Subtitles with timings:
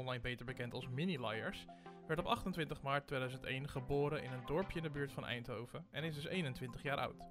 [0.00, 1.66] online beter bekend als Mini Liars,
[2.06, 6.04] werd op 28 maart 2001 geboren in een dorpje in de buurt van Eindhoven en
[6.04, 7.22] is dus 21 jaar oud.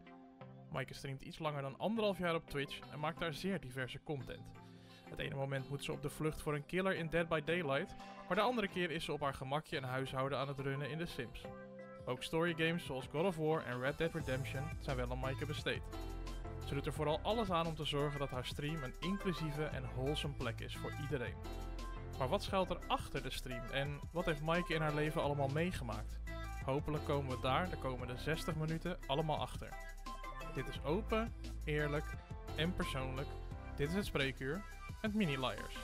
[0.71, 4.51] Maaike streamt iets langer dan anderhalf jaar op Twitch en maakt daar zeer diverse content.
[5.09, 7.95] Het ene moment moet ze op de vlucht voor een killer in Dead by Daylight,
[8.27, 10.98] maar de andere keer is ze op haar gemakje een huishouden aan het runnen in
[10.98, 11.42] The Sims.
[12.06, 15.82] Ook storygames zoals God of War en Red Dead Redemption zijn wel aan Maaike besteed.
[16.68, 19.84] Ze doet er vooral alles aan om te zorgen dat haar stream een inclusieve en
[19.96, 21.36] wholesome plek is voor iedereen.
[22.20, 25.48] Maar wat schuilt er achter de stream en wat heeft Maaike in haar leven allemaal
[25.48, 26.20] meegemaakt?
[26.66, 29.70] Hopelijk komen we daar de komende 60 minuten allemaal achter.
[30.54, 32.05] Dit is open, eerlijk
[32.55, 33.27] en persoonlijk.
[33.76, 34.63] Dit is het spreekuur
[35.02, 35.76] met Mini Liars.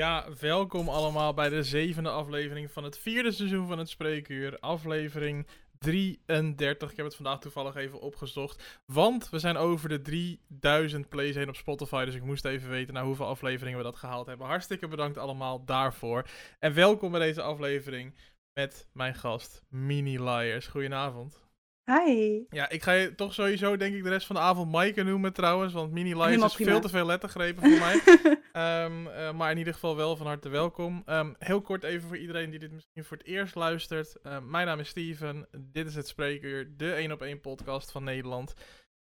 [0.00, 4.58] Ja, welkom allemaal bij de zevende aflevering van het vierde seizoen van het Spreekuur.
[4.58, 5.46] Aflevering
[5.78, 6.90] 33.
[6.90, 8.80] Ik heb het vandaag toevallig even opgezocht.
[8.86, 12.04] Want we zijn over de 3000 plays heen op Spotify.
[12.04, 14.46] Dus ik moest even weten naar hoeveel afleveringen we dat gehaald hebben.
[14.46, 16.26] Hartstikke bedankt allemaal daarvoor.
[16.58, 18.14] En welkom bij deze aflevering
[18.54, 20.66] met mijn gast Mini Liars.
[20.66, 21.49] Goedenavond.
[21.90, 22.42] Hi.
[22.50, 25.32] Ja, ik ga je toch sowieso denk ik de rest van de avond Maaike noemen
[25.32, 25.72] trouwens.
[25.72, 26.70] Want Mini Liars is prima.
[26.70, 28.00] veel te veel lettergrepen voor mij.
[28.52, 31.02] Ehm, eh, maar in ieder geval wel van harte welkom.
[31.06, 34.20] Ehm, heel kort even voor iedereen die dit misschien voor het eerst luistert.
[34.22, 35.48] Ehm, mijn naam is Steven.
[35.58, 38.54] Dit is het Spreekuur, de 1 op 1 podcast van Nederland.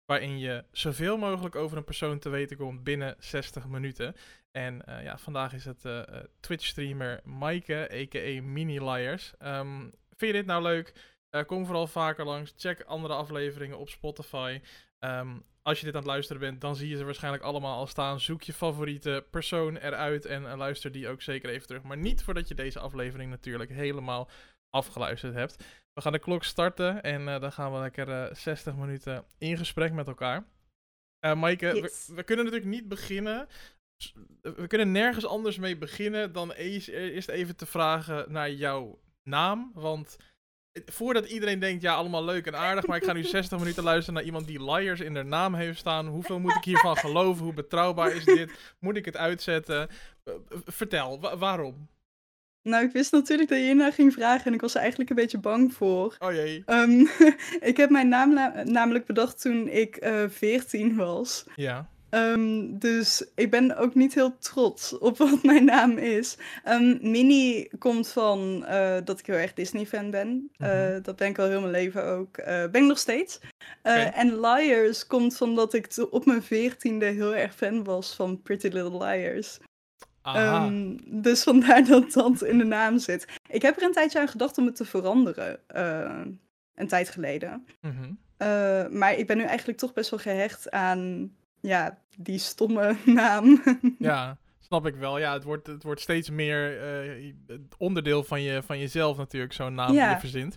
[0.05, 4.15] Waarin je zoveel mogelijk over een persoon te weten komt binnen 60 minuten.
[4.51, 8.41] En eh, ja, vandaag is het eh, eh, Twitch-streamer Maaike, a.k.a.
[8.41, 9.33] Mini Liars.
[9.39, 10.93] Vind je dit nou leuk?
[11.29, 12.53] Eh, kom vooral vaker langs.
[12.57, 14.61] Check andere afleveringen op Spotify.
[14.99, 17.87] Ehm, als je dit aan het luisteren bent, dan zie je ze waarschijnlijk allemaal al
[17.87, 18.19] staan.
[18.19, 21.83] Zoek je favoriete persoon eruit en eh, luister die ook zeker even terug.
[21.83, 24.29] Maar niet voordat je deze aflevering natuurlijk helemaal
[24.69, 25.63] afgeluisterd hebt.
[25.93, 29.57] We gaan de klok starten en eh, dan gaan we lekker eh, 60 minuten in
[29.57, 30.43] gesprek met elkaar.
[31.19, 32.07] Eh Maaike, Yes.
[32.07, 33.47] we, we kunnen natuurlijk niet beginnen.
[34.41, 39.71] We kunnen nergens anders mee beginnen dan eerst even te vragen naar jouw naam.
[39.73, 40.25] Want eh,
[40.85, 44.13] voordat iedereen denkt, ja, allemaal leuk en aardig, maar ik ga nu 60 minuten luisteren
[44.13, 46.07] naar iemand die liars in haar naam heeft staan.
[46.07, 47.43] Hoeveel moet ik hiervan geloven?
[47.43, 48.51] Hoe betrouwbaar is dit?
[48.79, 49.89] Moet ik het uitzetten?
[50.23, 51.87] Eh, eh, vertel, wa- waarom?
[52.63, 55.15] Nou, ik wist natuurlijk dat je hiernaar ging vragen en ik was er eigenlijk een
[55.15, 56.15] beetje bang voor.
[56.19, 56.63] Oh jee.
[56.65, 56.99] Ehm,
[57.69, 61.45] ik heb mijn naam na- namelijk bedacht toen ik eh 14 was.
[61.55, 61.89] Ja.
[62.09, 66.37] Ehm, dus ik ben ook niet heel trots op wat mijn naam is.
[66.63, 70.49] Ehm, Minnie komt van eh, dat ik heel erg Disney-fan ben.
[70.57, 71.01] Eh, Mhm.
[71.01, 72.37] dat ben ik al heel mijn leven ook.
[72.37, 73.39] Eh, ben ik nog steeds.
[74.13, 78.67] En Liars komt van dat ik op mijn veertiende heel erg fan was van Pretty
[78.67, 79.57] Little Liars.
[80.21, 83.27] Ehm, dus vandaar dat dat in de naam zit.
[83.47, 85.59] Ik heb er een tijdje aan gedacht om het te veranderen.
[86.75, 87.65] een tijd geleden.
[87.81, 88.11] Mhm.
[88.37, 91.31] Eh, maar ik ben nu eigenlijk toch best wel gehecht aan
[91.61, 93.61] ja, die stomme naam.
[93.99, 95.17] Ja, snap ik wel.
[95.19, 96.81] Ja, het wordt, het wordt steeds meer
[97.47, 100.11] het onderdeel van, je, van jezelf natuurlijk, zo'n naam die Ja.
[100.11, 100.55] je verzint.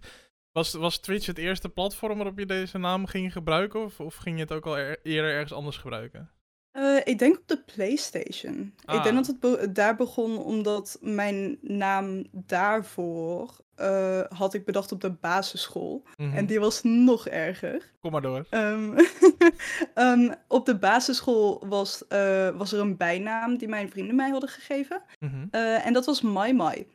[0.52, 3.84] Was, was Twitch het eerste platform waarop je deze naam ging gebruiken?
[3.84, 6.30] Of, of ging je het ook al er- eerder ergens anders gebruiken?
[6.70, 8.74] Eh, ik denk op de PlayStation.
[8.82, 9.02] Ik Ah.
[9.02, 15.00] denk dat het be- daar begon omdat mijn naam daarvoor eh, had ik bedacht op
[15.00, 16.02] de basisschool.
[16.16, 16.36] Mhm.
[16.36, 17.92] En die was nog erger.
[18.00, 18.46] Kom maar door.
[18.50, 18.98] Ehm,
[19.94, 24.48] ehm, op de basisschool was, eh, was er een bijnaam die mijn vrienden mij hadden
[24.48, 25.02] gegeven.
[25.18, 25.46] Mhm.
[25.50, 26.86] Eh, en dat was Mai Mai.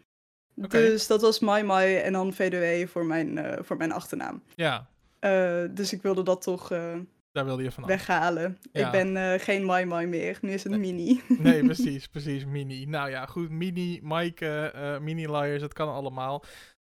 [0.56, 4.44] Dus dat was Mai Mai en dan VDW voor mijn, voor mijn achternaam.
[4.56, 4.88] Ja,
[5.70, 6.72] dus ik wilde dat toch
[7.38, 7.90] daar wilde je vanaf.
[7.90, 8.58] weghalen.
[8.72, 8.86] Ja.
[8.86, 11.22] Ik ben eh, geen Mai Mai meer, nu is het Mini.
[11.40, 12.46] Nee, precies, precies.
[12.46, 12.86] Mini.
[12.86, 13.50] Nou ja, goed.
[13.50, 16.44] Mini, Mike, eh, Mini Liars, het kan allemaal.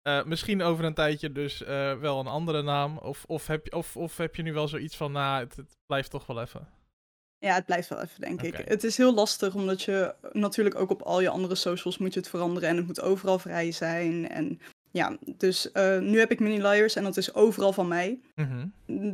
[0.02, 1.60] Eh, misschien over een tijdje dus
[2.00, 2.98] wel een andere naam.
[2.98, 5.78] Of, of, heb je, of, of heb je nu wel zoiets van, nou, het, het
[5.86, 6.68] blijft toch wel even.
[7.38, 8.58] Ja, het blijft wel even, denk ik.
[8.58, 12.20] Het is heel lastig, omdat je natuurlijk ook op al je andere socials moet je
[12.20, 12.70] het veranderen.
[12.70, 14.30] En het moet overal vrij zijn.
[14.30, 14.60] En
[14.96, 18.20] ja, dus eh, nu heb ik Mini Liars en dat is overal van mij.
[18.36, 18.68] Mhm.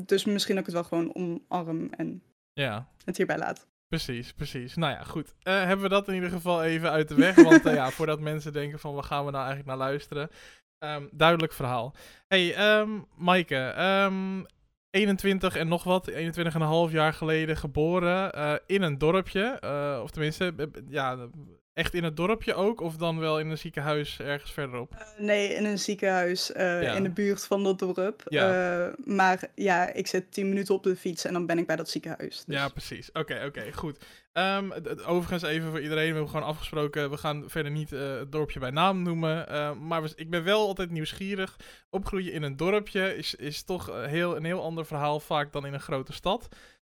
[0.05, 2.23] Dus misschien ook het wel gewoon omarm en
[2.53, 3.67] Ja, het hierbij laat.
[3.87, 4.75] precies, precies.
[4.75, 5.33] Nou ja, goed.
[5.41, 7.35] Eh, hebben we dat in ieder geval even uit de weg.
[7.35, 10.29] Want eh, ja, voordat mensen denken van, waar gaan we nou eigenlijk naar luisteren?
[10.77, 11.95] Ehm, duidelijk verhaal.
[12.27, 13.55] hey, ehm Maaike.
[13.57, 14.43] ehm,
[14.89, 18.31] 21 en nog wat, 21 en een half jaar geleden geboren
[18.65, 19.59] in een dorpje.
[20.03, 21.29] of tenminste, ja,
[21.73, 22.81] echt in het dorpje ook?
[22.81, 24.93] Of dan wel in een ziekenhuis ergens verderop?
[24.93, 28.23] Uh, nee, in een ziekenhuis uh, in de buurt van dat dorp.
[28.25, 28.85] Ja.
[28.87, 31.75] Uh, maar ja, ik zit tien minuten op de fiets en dan ben ik bij
[31.75, 32.43] dat ziekenhuis.
[32.45, 32.55] Dus.
[32.55, 33.11] Ja, precies.
[33.11, 34.05] Oké, oké, goed.
[34.33, 34.73] Um,
[35.05, 38.69] overigens even voor iedereen, we hebben gewoon afgesproken, we gaan verder niet het dorpje bij
[38.69, 39.45] naam noemen.
[39.87, 41.55] maar we, ik ben wel altijd nieuwsgierig.
[41.89, 45.73] Opgroeien in een dorpje is, is toch heel, een heel ander verhaal vaak dan in
[45.73, 46.47] een grote stad.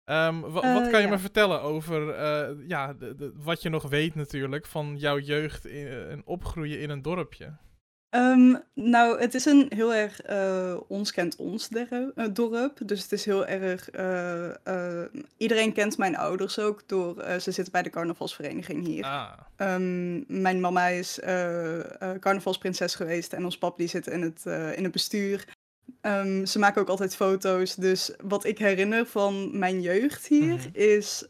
[0.10, 4.16] Um, wat kan je me vertellen over uh, ja, de, de, wat je nog weet
[4.16, 7.54] natuurlijk van jouw jeugd in, en opgroeien in een dorpje?
[8.10, 11.70] Um, nou, het is een heel erg uh, ons kent ons
[12.34, 12.78] dorp.
[12.86, 13.90] Dus het is heel erg.
[15.38, 17.24] Iedereen kent mijn ouders ook door.
[17.40, 19.04] ze zitten bij de carnavalsvereniging hier.
[19.04, 19.32] Ah.
[19.58, 21.20] Um, mijn mama is
[22.20, 24.46] carnavalsprinses geweest en ons pap die zit in het,
[24.76, 25.58] in het bestuur.
[26.02, 27.76] Um, ze maken ook altijd foto's.
[27.76, 30.70] Dus wat ik herinner van mijn jeugd hier mm -hmm.
[30.74, 31.26] is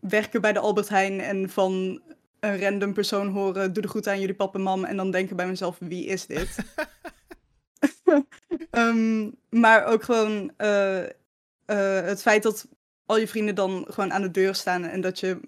[0.00, 2.02] werken bij de Albert Heijn en van
[2.40, 4.84] een random persoon horen: doe de goed aan jullie papa en mam.
[4.84, 6.56] En dan denken bij mezelf: wie is dit?
[8.70, 9.34] um,
[9.64, 11.08] maar ook gewoon uh, uh,
[12.00, 12.68] het feit dat
[13.06, 15.40] al je vrienden dan gewoon aan de deur staan en dat je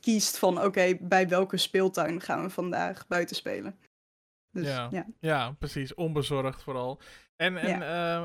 [0.00, 3.78] kiest van: oké, okay, bij welke speeltuin gaan we vandaag buiten spelen?
[4.52, 5.06] Dus, ja, ja.
[5.20, 5.94] ja, precies.
[5.94, 7.00] Onbezorgd vooral.
[7.40, 8.22] En, en uh,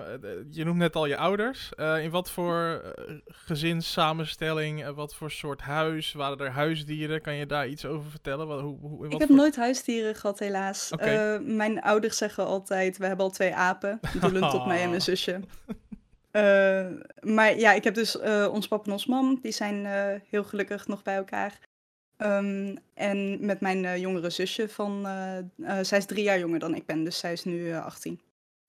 [0.50, 1.72] je noemt net al je ouders.
[1.78, 7.22] Uh, in wat voor uh, gezinssamenstelling, wat voor soort huis, waren er huisdieren?
[7.22, 8.48] Kan je daar iets over vertellen?
[8.48, 10.92] Wat, hoe, hoe, wat ik heb nooit huisdieren gehad, helaas.
[10.92, 11.40] Okay.
[11.40, 15.40] mijn ouders zeggen altijd, we hebben al twee apen, doelend op mij en mijn zusje.
[17.22, 18.20] maar ja, ik heb dus
[18.50, 19.86] ons papa en ons mam, die zijn
[20.30, 21.60] heel gelukkig nog bij elkaar.
[22.18, 25.08] Um, en met mijn jongere zusje van,
[25.82, 28.20] zij is drie jaar jonger dan ik ben, dus zij is nu 18.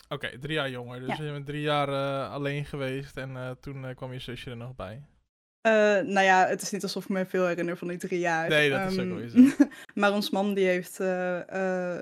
[0.08, 1.00] Oké, okay, drie jaar jonger.
[1.00, 1.24] Dus ja.
[1.24, 4.56] je bent drie jaar uh, alleen geweest en uh, toen uh, kwam je zusje er
[4.56, 5.02] nog bij.
[6.02, 8.48] nou ja, het is niet alsof ik me veel herinner van die drie jaar.
[8.48, 9.64] Nee, dat um, is ook wel zo.
[9.94, 10.98] maar ons man die heeft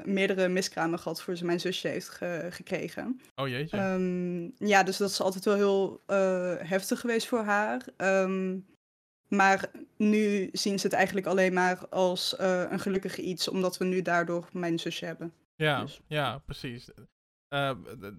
[0.06, 3.20] meerdere miskramen gehad voor ze mijn zusje heeft ge gekregen.
[3.34, 3.78] Oh jeetje.
[3.78, 6.02] Um, ja, dus dat is altijd wel heel
[6.66, 7.86] heftig geweest voor haar.
[7.96, 8.66] Um,
[9.28, 14.02] maar nu zien ze het eigenlijk alleen maar als een gelukkig iets, omdat we nu
[14.02, 15.32] daardoor mijn zusje hebben.
[15.56, 16.00] Ja, dus.
[16.06, 16.88] ja, precies.
[17.54, 17.70] Uh,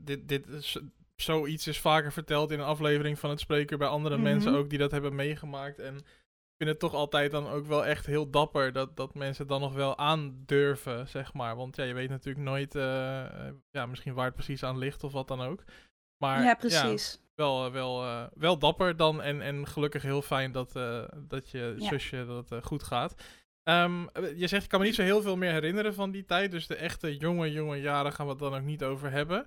[0.04, 0.80] dit, dit is,
[1.16, 4.32] zoiets is vaker verteld in een aflevering van het spreker bij andere mm -hmm.
[4.32, 5.80] mensen ook die dat hebben meegemaakt.
[5.80, 9.48] En ik vind het toch altijd dan ook wel echt heel dapper dat, dat mensen
[9.48, 11.56] dan nog wel aandurven, zeg maar.
[11.56, 12.84] Want ja, je weet natuurlijk nooit, uh,
[13.72, 15.64] ja, misschien waar het precies aan ligt of wat dan ook.
[16.18, 17.14] Maar ja, precies.
[17.14, 20.72] Ja, wel, wel, uh, wel dapper dan en, en gelukkig heel fijn dat,
[21.28, 21.88] dat je ja.
[21.88, 23.16] zusje dat goed gaat.
[23.70, 26.52] Um, je zegt, ik kan me niet zo heel veel meer herinneren van die tijd.
[26.52, 29.46] Dus de echte jonge, jonge jaren gaan we het dan ook niet over hebben.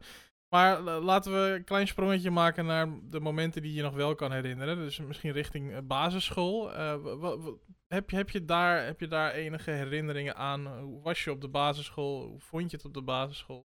[0.48, 4.32] Maar laten we een klein sprongetje maken naar de momenten die je nog wel kan
[4.32, 4.76] herinneren.
[4.76, 6.70] Dus misschien richting eh, basisschool.
[6.70, 7.46] Uh,
[7.86, 10.66] heb, je, heb, je daar, heb je daar enige herinneringen aan?
[10.66, 12.26] Hoe was je op de basisschool?
[12.26, 13.66] Hoe vond je het op de basisschool?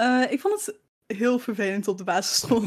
[0.00, 0.80] Uh, ik vond het
[1.18, 2.62] heel vervelend op de basisschool.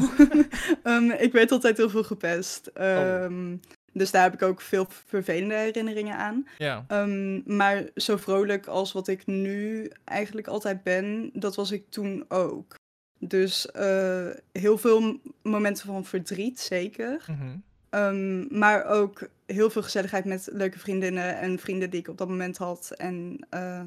[0.84, 2.70] um, ik werd altijd heel veel gepest.
[2.74, 3.76] Um, oh.
[3.98, 6.46] Dus daar heb ik ook veel vervelende herinneringen aan.
[6.58, 6.84] Ja.
[6.88, 12.24] Um, maar zo vrolijk als wat ik nu eigenlijk altijd ben, dat was ik toen
[12.28, 12.74] ook.
[13.18, 17.24] Dus uh, heel veel momenten van verdriet, zeker.
[17.26, 17.62] Mm -hmm.
[18.00, 22.28] um, maar ook heel veel gezelligheid met leuke vriendinnen en vrienden die ik op dat
[22.28, 22.90] moment had.
[22.96, 23.82] En uh,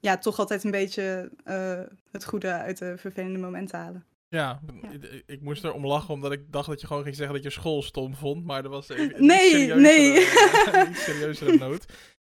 [0.00, 1.80] ja, toch altijd een beetje uh,
[2.10, 4.04] het goede uit de vervelende momenten halen.
[4.34, 4.60] Ja,
[4.92, 7.44] Ik, ik, moest er om lachen omdat ik dacht dat je gewoon ging zeggen dat
[7.44, 8.44] je school stom vond.
[8.44, 10.12] Maar dat was even nee, nee.
[10.88, 11.86] Niet serieuzere noot.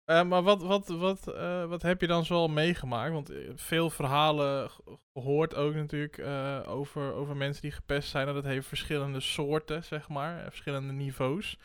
[0.06, 3.12] Uh, maar wat, wat, wat, uh, wat heb je dan zoal meegemaakt?
[3.12, 4.70] Want veel verhalen
[5.14, 6.20] gehoord ook natuurlijk
[6.68, 8.28] over, over mensen die gepest zijn.
[8.28, 10.44] En dat heeft verschillende soorten, zeg maar.
[10.50, 11.58] Verschillende niveaus.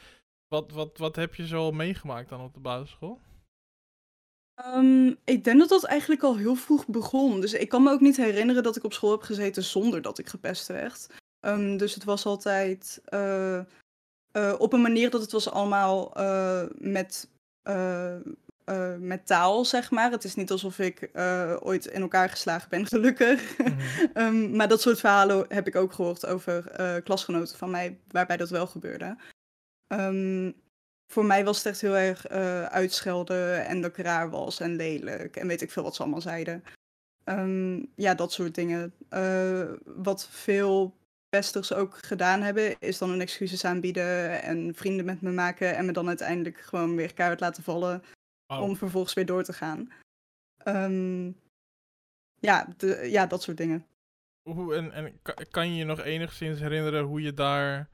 [0.49, 3.21] Wat, wat, wat heb je zo meegemaakt dan op de basisschool?
[4.67, 7.41] Um, ik denk dat dat eigenlijk al heel vroeg begon.
[7.41, 10.19] Dus ik kan me ook niet herinneren dat ik op school heb gezeten zonder dat
[10.19, 11.07] ik gepest werd.
[11.41, 13.61] Um, dus het was altijd uh,
[14.33, 17.29] uh, op een manier dat het was allemaal uh, met,
[18.99, 20.11] met taal, zeg maar.
[20.11, 21.11] Het is niet alsof ik
[21.61, 23.57] ooit in elkaar geslagen ben, gelukkig.
[23.57, 23.79] -hmm.
[24.25, 26.73] um, maar dat soort verhalen heb ik ook gehoord over
[27.03, 29.17] klasgenoten van mij, waarbij dat wel gebeurde
[31.13, 34.77] voor mij was het echt heel erg uh, uitschelden en dat ik raar was en
[34.77, 36.65] lelijk en weet ik veel wat ze allemaal zeiden.
[37.25, 38.95] Um, ja, dat soort dingen.
[39.11, 40.97] Uh, wat veel
[41.29, 45.87] pesters ook gedaan hebben, is dan een excuses aanbieden en vrienden met me maken en
[45.87, 48.03] me dan uiteindelijk gewoon weer keihard laten vallen
[48.47, 48.63] wow.
[48.63, 49.93] om vervolgens weer door te gaan.
[50.65, 51.37] Um,
[52.41, 53.87] ja, de, ja, dat soort dingen.
[54.43, 57.89] En, en kan je je nog enigszins herinneren hoe je daar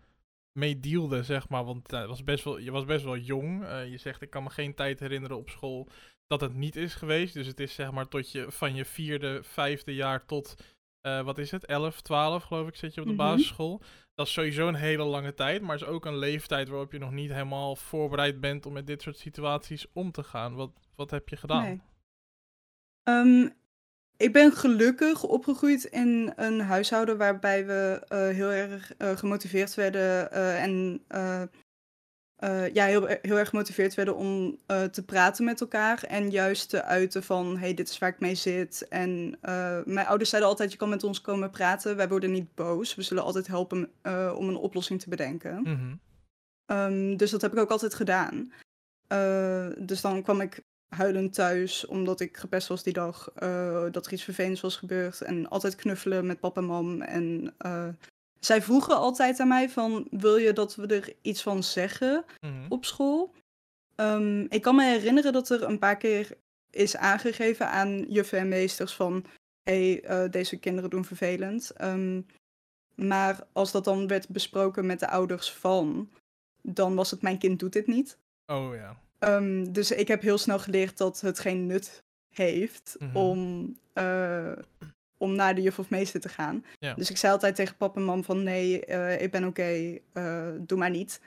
[0.58, 1.64] mee dealde, zeg maar.
[1.64, 3.62] Want uh, was best wel, je was best wel jong.
[3.62, 5.88] Uh, je zegt, ik kan me geen tijd herinneren op school
[6.26, 7.34] dat het niet is geweest.
[7.34, 10.54] Dus het is zeg maar tot je, van je vierde, vijfde jaar tot,
[11.06, 13.23] uh, wat is het, 11, 12 geloof ik, zit je op de Mhm.
[13.23, 13.82] basisschool.
[14.14, 17.11] Dat is sowieso een hele lange tijd, maar is ook een leeftijd waarop je nog
[17.11, 20.54] niet helemaal voorbereid bent om met dit soort situaties om te gaan.
[20.54, 21.62] Wat, wat heb je gedaan?
[21.62, 21.80] Nee.
[23.02, 23.49] Ehm,
[24.16, 30.28] ik ben gelukkig opgegroeid in een huishouden waarbij we uh, heel erg uh, gemotiveerd werden
[30.33, 31.02] uh, en
[32.73, 37.23] ja, heel, heel erg gemotiveerd werden om te praten met elkaar en juist te uiten
[37.23, 38.88] van hey, dit is waar ik mee zit.
[38.88, 39.38] En
[39.85, 43.02] mijn ouders zeiden altijd, je kan met ons komen praten, wij worden niet boos, we
[43.02, 43.90] zullen altijd helpen
[44.37, 45.56] om een oplossing te bedenken.
[45.56, 46.00] Mm -hmm.
[46.76, 48.52] um, dus dat heb ik ook altijd gedaan.
[49.87, 50.62] dus dan kwam ik
[50.94, 53.32] huilend thuis omdat ik gepest was die dag.
[53.42, 55.20] Uh, dat er iets vervelends was gebeurd.
[55.20, 57.00] En altijd knuffelen met papa en mam.
[57.00, 57.88] En uh,
[58.40, 60.06] zij vroegen altijd aan mij van...
[60.10, 62.66] wil je dat we er iets van zeggen -hmm.
[62.68, 63.34] op school?
[63.96, 66.36] Um, ik kan me herinneren dat er een paar keer
[66.70, 69.24] is aangegeven aan juffen en meesters van...
[69.62, 71.72] hé, hey, uh, deze kinderen doen vervelend.
[71.82, 72.26] Um,
[72.94, 76.10] maar als dat dan werd besproken met de ouders van...
[76.62, 78.18] dan was het mijn kind doet dit niet.
[78.46, 79.02] Oh ja.
[79.28, 83.16] Um, dus ik heb heel snel geleerd dat het geen nut heeft Mhm.
[83.16, 84.52] om, uh,
[85.19, 86.64] om naar de juf of meester te gaan.
[86.78, 86.95] Ja.
[86.95, 90.02] Dus ik zei altijd tegen papa en mam van nee, uh, ik ben oké, okay,
[90.14, 91.21] uh, doe maar niet.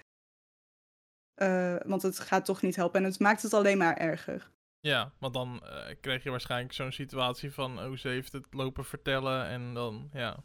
[1.85, 4.49] Want het gaat toch niet helpen en het maakt het alleen maar erger.
[4.79, 5.63] Ja, want dan
[6.01, 10.43] kreeg je waarschijnlijk zo'n situatie van oh, ze heeft het lopen vertellen en dan, ja.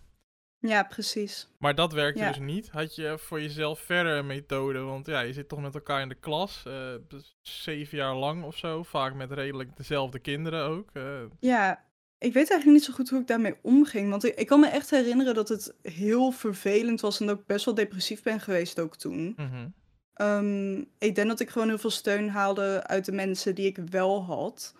[0.62, 1.48] Ja, precies.
[1.58, 2.28] Maar dat werkte Ja.
[2.28, 2.70] dus niet.
[2.70, 4.78] Had je voor jezelf verder een methode?
[4.78, 6.62] Want ja, je zit toch met elkaar in de klas.
[6.66, 8.82] eh, dus zeven jaar lang of zo.
[8.82, 10.90] Vaak met redelijk dezelfde kinderen ook.
[10.92, 11.20] eh.
[11.40, 11.84] Ja,
[12.18, 14.10] ik weet eigenlijk niet zo goed hoe ik daarmee omging.
[14.10, 17.46] Want ik, ik kan me echt herinneren dat het heel vervelend was en dat ik
[17.46, 19.34] best wel depressief ben geweest ook toen.
[19.36, 19.68] mhm.
[20.12, 23.76] Ehm, ik denk dat ik gewoon heel veel steun haalde uit de mensen die ik
[23.90, 24.74] wel had.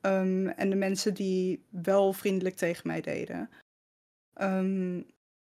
[0.00, 3.50] Ehm, en de mensen die wel vriendelijk tegen mij deden.
[4.34, 5.00] Ehm,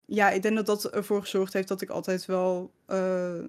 [0.06, 3.44] ja, ik denk dat dat ervoor gezorgd heeft dat ik altijd wel eh,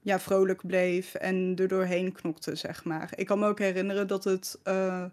[0.00, 3.12] ja, vrolijk bleef en er doorheen knokte, zeg maar.
[3.14, 5.04] Ik kan me ook herinneren dat, het, eh,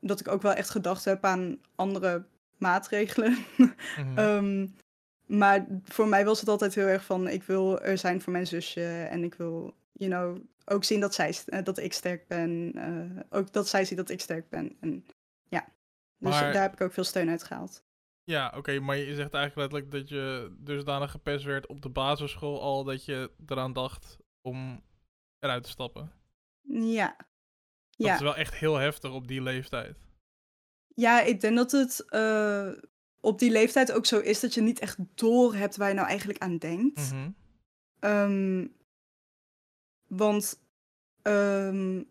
[0.00, 2.24] dat ik ook wel echt gedacht heb aan andere
[2.56, 3.38] maatregelen.
[3.56, 3.68] Mhm.
[4.18, 4.66] Ehm,
[5.26, 8.46] maar voor mij was het altijd heel erg van, ik wil er zijn voor mijn
[8.46, 12.72] zusje en ik wil, you know, ook zien dat, zij, eh, dat ik sterk ben.
[13.30, 14.76] ook dat zij ziet dat ik sterk ben.
[14.80, 15.04] En
[15.48, 15.64] ja,
[16.18, 17.82] dus Maar- daar heb ik ook veel steun uit gehaald.
[18.28, 22.60] Ja, oké, maar je zegt eigenlijk letterlijk dat je dusdanig gepest werd op de basisschool
[22.62, 24.82] al dat je eraan dacht om
[25.38, 26.12] eruit te stappen.
[26.70, 27.16] Ja.
[27.16, 27.26] Dat
[28.06, 28.14] Ja.
[28.14, 29.96] is wel echt heel heftig op die leeftijd.
[30.94, 32.70] ja, ik denk dat het eh,
[33.20, 36.06] op die leeftijd ook zo is dat je niet echt door hebt waar je nou
[36.08, 37.12] eigenlijk aan denkt.
[37.98, 38.66] Ehm,
[40.06, 40.62] want
[41.22, 42.02] ehm,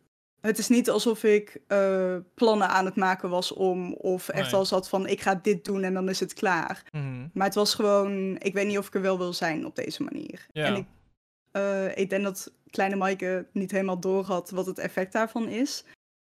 [0.47, 4.59] het is niet alsof ik eh, plannen aan het maken was om, of echt Nee.
[4.59, 6.83] al zat van ik ga dit doen en dan is het klaar.
[6.91, 7.27] Mhm.
[7.33, 10.03] Maar het was gewoon, ik weet niet of ik er wel wil zijn op deze
[10.03, 10.47] manier.
[10.51, 10.65] Ja.
[10.65, 10.85] En ik,
[11.51, 15.83] eh, ik denk dat kleine Maaike niet helemaal door had wat het effect daarvan is.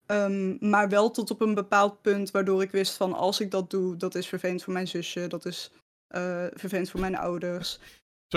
[0.06, 3.70] Ehm, maar wel tot op een bepaald punt waardoor ik wist van als ik dat
[3.70, 5.72] doe, dat is vervelend voor mijn zusje, dat is
[6.08, 7.80] eh, vervelend voor mijn ouders.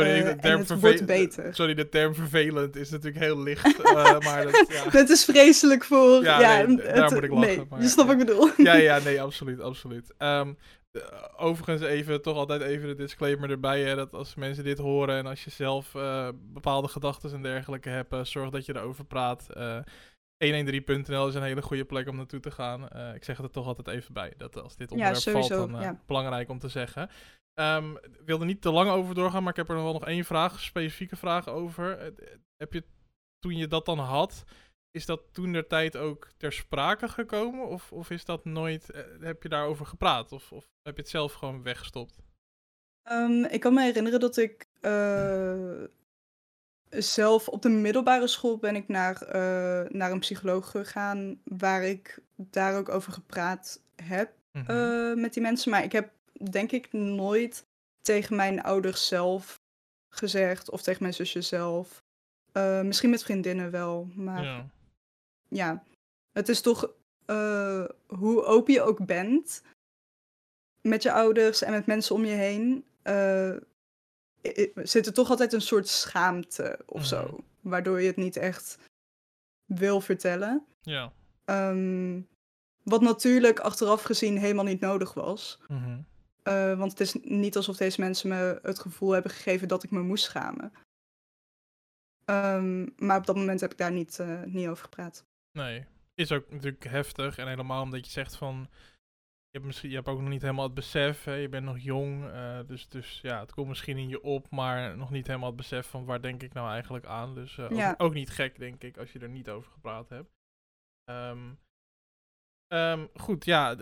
[0.04, 1.54] Sorry, Eh, de term het wordt beter.
[1.54, 3.82] Sorry, de term vervelend is natuurlijk heel licht.
[3.82, 3.92] eh,
[4.26, 4.90] maar dat, ja.
[4.90, 6.22] Dat is vreselijk voor.
[6.22, 8.16] Ja, nee, daar het- moet ik lachen, Nee, maar je snapt ja.
[8.16, 8.50] wat ik bedoel.
[8.66, 10.14] ja, ja, nee, absoluut, absoluut.
[10.18, 10.52] Ehm,
[11.36, 15.26] overigens even, toch altijd even de disclaimer erbij, hè, dat als mensen dit horen en
[15.26, 19.46] als je zelf eh, bepaalde gedachten en dergelijke hebt, zorg dat je erover praat.
[19.54, 19.78] Eh
[20.44, 22.82] 113.nl is een hele goede plek om naartoe te gaan.
[23.14, 25.80] Ik zeg het er toch altijd even bij, dat als dit onderwerp sowieso, valt, dan
[25.80, 26.00] ja.
[26.06, 27.10] belangrijk om te zeggen.
[27.56, 30.06] Ehm, ik wilde niet te lang over doorgaan, maar ik heb er nog wel nog
[30.06, 31.98] één vraag, specifieke vraag over.
[31.98, 32.12] Eh,
[32.56, 32.84] heb je,
[33.38, 34.44] toen je dat dan had,
[34.90, 37.66] is dat toen der tijd ook ter sprake gekomen?
[37.68, 40.32] Of, of is dat nooit, eh, heb je daarover gepraat?
[40.32, 42.18] Of, of heb je het zelf gewoon weggestopt?
[43.02, 45.82] Ehm, ik kan me herinneren dat ik eh,
[46.88, 49.26] zelf op de middelbare school ben ik naar,
[49.92, 55.20] naar een psycholoog gegaan waar ik daar ook over gepraat heb Mhm.
[55.20, 55.70] met die mensen.
[55.70, 56.15] Maar ik heb
[56.50, 57.64] denk ik nooit
[58.02, 59.60] tegen mijn ouders zelf
[60.08, 62.02] gezegd of tegen mijn zusje zelf.
[62.52, 64.66] Eh, misschien met vriendinnen wel, maar ja.
[65.48, 65.82] ja,
[66.32, 66.90] het is toch
[67.26, 69.62] eh, hoe open je ook bent
[70.80, 73.56] met je ouders en met mensen om je heen, eh,
[74.74, 77.08] zit er toch altijd een soort schaamte of Mhm.
[77.08, 78.78] zo, waardoor je het niet echt
[79.64, 80.66] wil vertellen.
[80.82, 81.12] Ja.
[81.44, 82.20] Ehm,
[82.82, 85.58] wat natuurlijk achteraf gezien helemaal niet nodig was.
[85.68, 85.98] Mhm.
[86.46, 89.90] Eh, want het is niet alsof deze mensen me het gevoel hebben gegeven dat ik
[89.90, 90.72] me moest schamen.
[92.24, 95.24] Ehm, maar op dat moment heb ik daar niet, eh, niet over gepraat.
[95.52, 95.84] Nee,
[96.14, 97.38] is ook natuurlijk heftig.
[97.38, 98.68] En helemaal omdat je zegt van...
[99.50, 101.24] Je hebt, misschien, je hebt ook nog niet helemaal het besef.
[101.24, 101.32] Hè?
[101.34, 102.24] Je bent nog jong.
[102.30, 104.50] eh, dus, dus ja, het komt misschien in je op.
[104.50, 107.34] Maar nog niet helemaal het besef van waar denk ik nou eigenlijk aan.
[107.34, 107.94] Dus ook, Ja.
[107.98, 110.30] ook niet gek, denk ik, als je er niet over gepraat hebt.
[111.04, 111.54] Ehm,
[112.68, 113.76] ehm, goed, ja,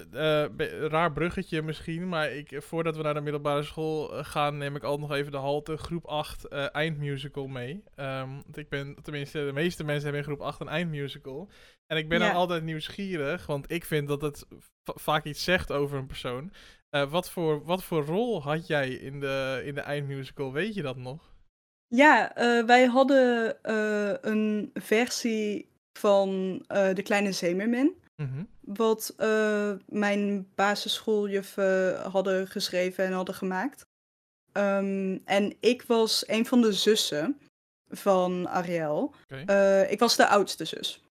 [0.50, 4.56] be- raar bruggetje misschien, maar ik, eh, voordat we naar de middelbare school eh, gaan,
[4.58, 7.82] neem ik altijd nog even de halte groep 8 eh, eindmusical mee.
[7.94, 11.50] Ehm, want ik ben, tenminste, de meeste mensen hebben in groep 8 een eindmusical.
[11.86, 12.26] En ik ben Ja.
[12.26, 14.46] dan altijd nieuwsgierig, want ik vind dat het
[14.84, 16.52] va- vaak iets zegt over een persoon.
[17.08, 20.52] Wat, voor, wat voor rol had jij in de, in de eindmusical?
[20.52, 21.32] Weet je dat nog?
[21.86, 22.32] Ja,
[22.66, 23.56] wij hadden
[24.30, 27.94] een versie van De Kleine Zeemermin.
[28.16, 28.44] Mhm.
[28.60, 33.86] Wat eh, mijn basisschooljuffen hadden geschreven en hadden gemaakt.
[34.52, 37.38] Ehm, en ik was een van de zussen
[37.88, 39.14] van Ariel.
[39.26, 41.02] Eh, ik was de oudste zus.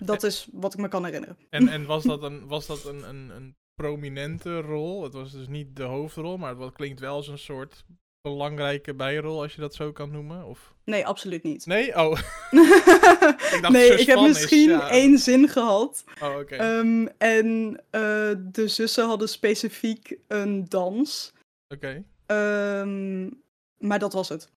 [0.00, 1.38] Dat is wat ik me kan herinneren.
[1.50, 5.02] En, en was dat, een, was dat een, een, een prominente rol?
[5.02, 7.84] Het was dus niet de hoofdrol, maar het klinkt wel als een soort
[8.28, 10.44] belangrijke bijrol, als je dat zo kan noemen?
[10.44, 10.74] Of...
[10.84, 11.66] Nee, absoluut niet.
[11.66, 11.88] Nee?
[11.96, 12.10] Oh,
[13.60, 14.90] dacht nee, ik heb is, misschien ja.
[14.90, 16.04] één zin gehad.
[16.22, 16.56] oh oké.
[16.56, 18.00] Ehm, en eh,
[18.38, 21.32] de zussen hadden specifiek een dans.
[21.74, 23.30] Oké, Ehm,
[23.78, 24.50] maar dat was het.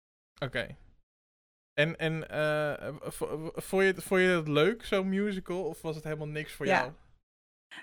[0.44, 0.68] oké.
[1.74, 2.24] En, en
[3.01, 6.66] v- vond, je vond je het leuk, zo'n musical, of was het helemaal niks voor
[6.66, 6.80] Ja.
[6.80, 6.92] jou?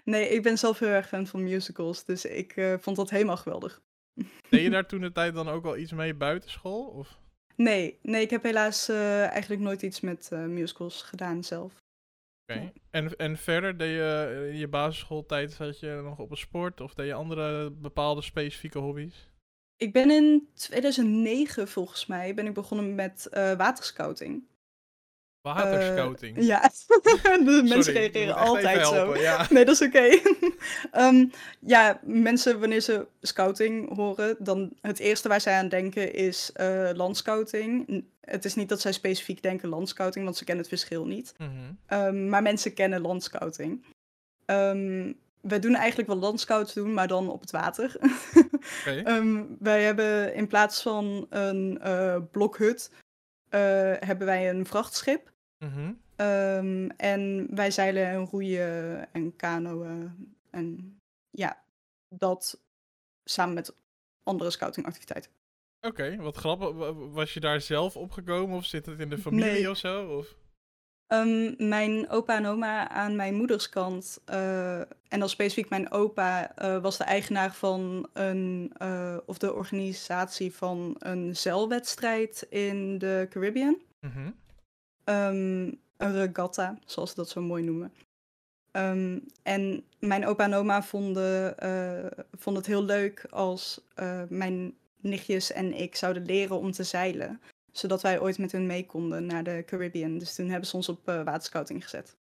[0.05, 2.05] Nee, ik ben zelf heel erg fan van musicals.
[2.05, 3.81] Dus ik eh, vond dat helemaal geweldig.
[4.51, 6.85] Deed je daar toen de tijd dan ook al iets mee buitenschool?
[6.87, 7.19] Of?
[7.57, 11.73] Nee, nee ik heb helaas eh, eigenlijk nooit iets met eh, musicals gedaan zelf.
[12.53, 12.73] Oké.
[12.91, 16.81] En, en verder, deed je eh, in je basisschooltijd, zat je nog op een sport?
[16.81, 19.29] Of deed je andere bepaalde specifieke hobby's?
[19.77, 24.43] Ik ben in 2009 volgens mij ben ik begonnen met eh, waterscouting.
[25.55, 26.37] Waterscouting.
[26.37, 26.61] Eh, ja,
[27.23, 29.17] de mensen Sorry, reageren altijd zo.
[29.17, 29.47] Ja.
[29.51, 30.09] Nee, dat is oké.
[30.93, 31.27] Ehm,
[31.61, 36.91] ja, mensen wanneer ze scouting horen, dan het eerste waar zij aan denken is eh
[36.95, 38.05] landscouting.
[38.21, 41.35] Het is niet dat zij specifiek denken landscouting, want ze kennen het verschil niet.
[41.39, 41.51] Mhm.
[41.87, 43.85] Ehm, maar mensen kennen landscouting.
[44.45, 47.97] Ehm wij doen eigenlijk wat landscouts doen, maar dan op het water.
[48.81, 49.01] Oké.
[49.05, 52.91] Ehm, wij hebben in plaats van een eh, blokhut,
[54.01, 55.33] hebben wij een vrachtschip.
[55.59, 55.93] Mhm.
[56.17, 60.13] Ehm, en wij zeilen en roeien en kanoën.
[60.51, 60.99] En
[61.31, 61.63] ja,
[62.09, 62.61] dat
[63.25, 63.75] samen met
[64.23, 65.31] andere scoutingactiviteiten.
[65.81, 66.73] Oké, wat grappig.
[66.73, 69.71] Wa- Was je daar zelf opgekomen of zit het in de familie Nee.
[69.71, 70.17] of zo?
[70.17, 70.35] Of?
[71.07, 76.57] Ehm, mijn opa en oma aan mijn moeders kant, eh, en dan specifiek mijn opa,
[76.57, 83.27] eh, was de eigenaar van een, eh, of de organisatie van een zeilwedstrijd in de
[83.31, 83.77] Caribbean.
[84.01, 84.31] Mhm.
[85.09, 87.93] Ehm, een regatta, zoals ze dat zo mooi noemen.
[88.71, 94.75] Ehm, en mijn opa en oma vonden, eh, vonden het heel leuk als eh, mijn
[95.01, 97.41] nichtjes en ik zouden leren om te zeilen.
[97.73, 100.19] Zodat wij ooit met hun mee konden naar de Caribbean.
[100.19, 102.17] Dus toen hebben ze ons op eh, waterscouting gezet.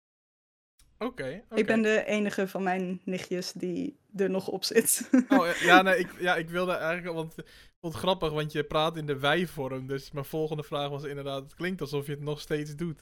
[0.99, 1.43] Oké.
[1.55, 5.09] Ik ben de enige van mijn nichtjes die er nog op zit.
[5.29, 7.15] Oh, ja, ja, nee, ik, ja, ik wilde eigenlijk...
[7.17, 7.45] Want ik
[7.81, 9.87] vond het grappig, want je praat in de wij-vorm.
[9.87, 11.43] Dus mijn volgende vraag was inderdaad...
[11.43, 13.01] Het klinkt alsof je het nog steeds doet.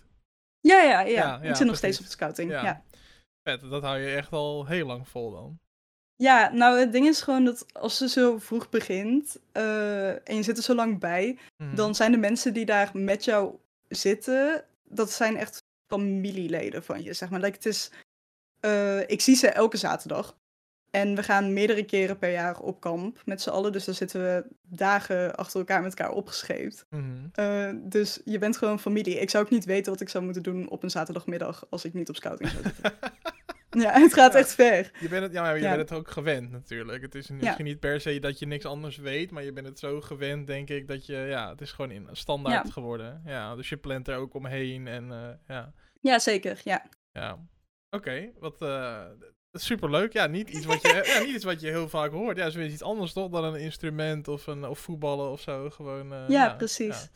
[0.60, 2.50] ja, ja, ja, Ja, Ik zit nog steeds op de scouting.
[2.50, 2.62] Ja.
[2.64, 2.82] ja.
[3.48, 5.58] Vet, dat hou je echt al heel lang vol dan.
[6.16, 10.42] Ja, nou het ding is gewoon dat als ze zo vroeg begint eh, en je
[10.42, 11.74] zit er zo lang bij, Mhm.
[11.74, 13.54] dan zijn de mensen die daar met jou
[13.88, 17.40] zitten, dat zijn echt familieleden van je, zeg maar.
[17.40, 17.90] Like, het is,
[18.60, 20.36] eh, ik zie ze elke zaterdag.
[20.90, 23.72] En we gaan meerdere keren per jaar op kamp met z'n allen.
[23.72, 26.86] Dus dan zitten we dagen achter elkaar met elkaar opgescheept.
[26.90, 27.02] Mhm.
[27.32, 29.20] Eh, dus je bent gewoon familie.
[29.20, 31.94] Ik zou ook niet weten wat ik zou moeten doen op een zaterdagmiddag als ik
[31.94, 32.92] niet op scouting zou zitten.
[33.84, 34.38] ja, het gaat Ja.
[34.38, 34.90] echt ver.
[35.00, 35.76] Je bent het, ja, maar je Ja.
[35.76, 37.02] bent het ook gewend natuurlijk.
[37.02, 39.78] Het is misschien niet per se dat je niks anders weet, maar je bent het
[39.78, 43.22] zo gewend, denk ik, dat je, ja, het is gewoon in, standaard geworden.
[43.26, 46.60] Ja, dus je plant er ook omheen en eh, ja, Ja, zeker.
[46.64, 46.84] Ja.
[47.12, 47.38] ja.
[47.90, 49.04] Oké, wat eh,
[49.52, 50.12] superleuk.
[50.12, 52.36] Ja, niet iets wat je, ja, niet iets wat je heel vaak hoort.
[52.36, 55.70] Ja, zoiets iets anders toch dan een instrument of, een, of voetballen of zo.
[55.70, 57.08] Gewoon, eh, Ja, precies.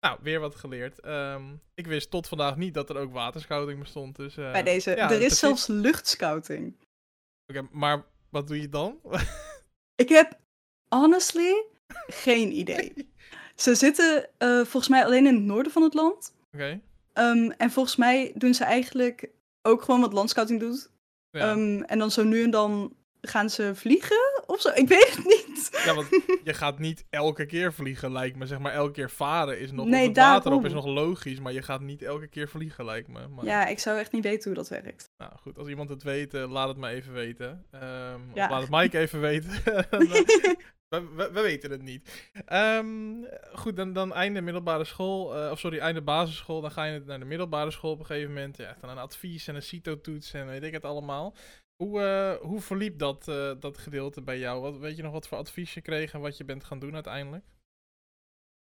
[0.00, 1.00] Nou, weer wat geleerd.
[1.00, 1.42] Ehm,
[1.74, 4.16] ik wist tot vandaag niet dat er ook waterscouting bestond.
[4.16, 4.90] Dus, eh, Bij deze.
[4.90, 5.38] ja, er is precies.
[5.38, 6.76] zelfs luchtscouting.
[7.46, 8.98] Oké, maar wat doe je dan?
[9.94, 10.38] Ik heb
[10.88, 11.64] honestly
[12.06, 12.92] geen idee.
[13.54, 16.34] Ze zitten eh, volgens mij alleen in het noorden van het land.
[16.52, 16.80] Oké.
[17.12, 19.30] Ehm, en volgens mij doen ze eigenlijk
[19.62, 20.90] ook gewoon wat landscouting doet.
[21.30, 21.50] Ja.
[21.50, 24.68] Ehm, en dan zo nu en dan gaan ze vliegen of zo.
[24.74, 25.80] Ik weet het niet.
[25.84, 26.08] Ja, want
[26.44, 28.46] je gaat niet elke keer vliegen, lijkt me.
[28.46, 29.86] Zeg maar, elke keer varen is nog...
[29.86, 33.28] Nee, water op is nog logisch, maar je gaat niet elke keer vliegen, lijkt me.
[33.28, 35.10] Maar, Ja, ik zou echt niet weten hoe dat werkt.
[35.18, 37.66] Nou goed, als iemand het weet, eh, laat het me even weten.
[37.72, 37.80] Of
[38.34, 38.50] Ja.
[38.50, 39.50] laat het Mike even weten.
[40.88, 42.30] Eh, we, we, we weten het niet.
[42.44, 42.86] Ehm,
[43.52, 46.60] goed, dan, dan einde middelbare school, eh, of sorry, einde basisschool.
[46.60, 48.56] Dan ga je naar de middelbare school op een gegeven moment.
[48.56, 51.34] Ja, dan een advies en een CITO-toets en weet ik het allemaal.
[51.76, 54.60] Hoe, eh, hoe verliep dat, eh, dat gedeelte bij jou?
[54.60, 56.94] Wat, weet je nog wat voor advies je kreeg en wat je bent gaan doen
[56.94, 57.44] uiteindelijk?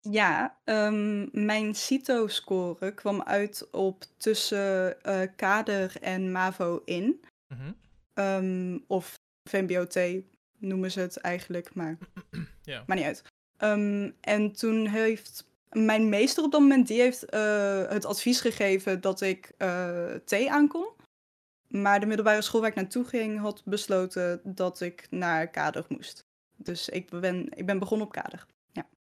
[0.01, 7.21] Ja, ehm, mijn CITO-score kwam uit op tussen eh, kader en MAVO in.
[7.55, 7.73] Mhm.
[8.15, 9.15] Ehm, of
[9.51, 9.99] VMBO-T
[10.59, 11.99] noemen ze het eigenlijk, maar
[12.63, 12.85] Ja.
[12.87, 13.23] niet uit.
[13.57, 17.21] Ehm, en toen heeft mijn meester op dat moment, die heeft
[17.91, 19.53] het advies gegeven dat ik
[20.25, 20.96] T aankon.
[21.69, 26.27] Maar de middelbare school waar ik naartoe ging, had besloten dat ik naar kader moest.
[26.57, 28.47] Dus ik ben, ik ben begonnen op kader.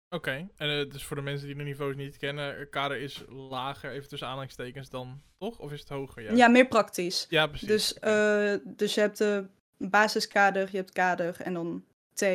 [0.09, 3.23] Oké, en eh, dus voor de mensen die de niveaus niet kennen, eh, kader is
[3.29, 5.59] lager, even tussen aanhalingstekens dan, toch?
[5.59, 6.23] Of is het hoger?
[6.23, 7.25] Ja, Ja, meer praktisch.
[7.29, 7.67] ja precies.
[7.67, 9.45] Dus, eh, dus je hebt de
[9.77, 12.25] basiskader, je hebt kader en dan T,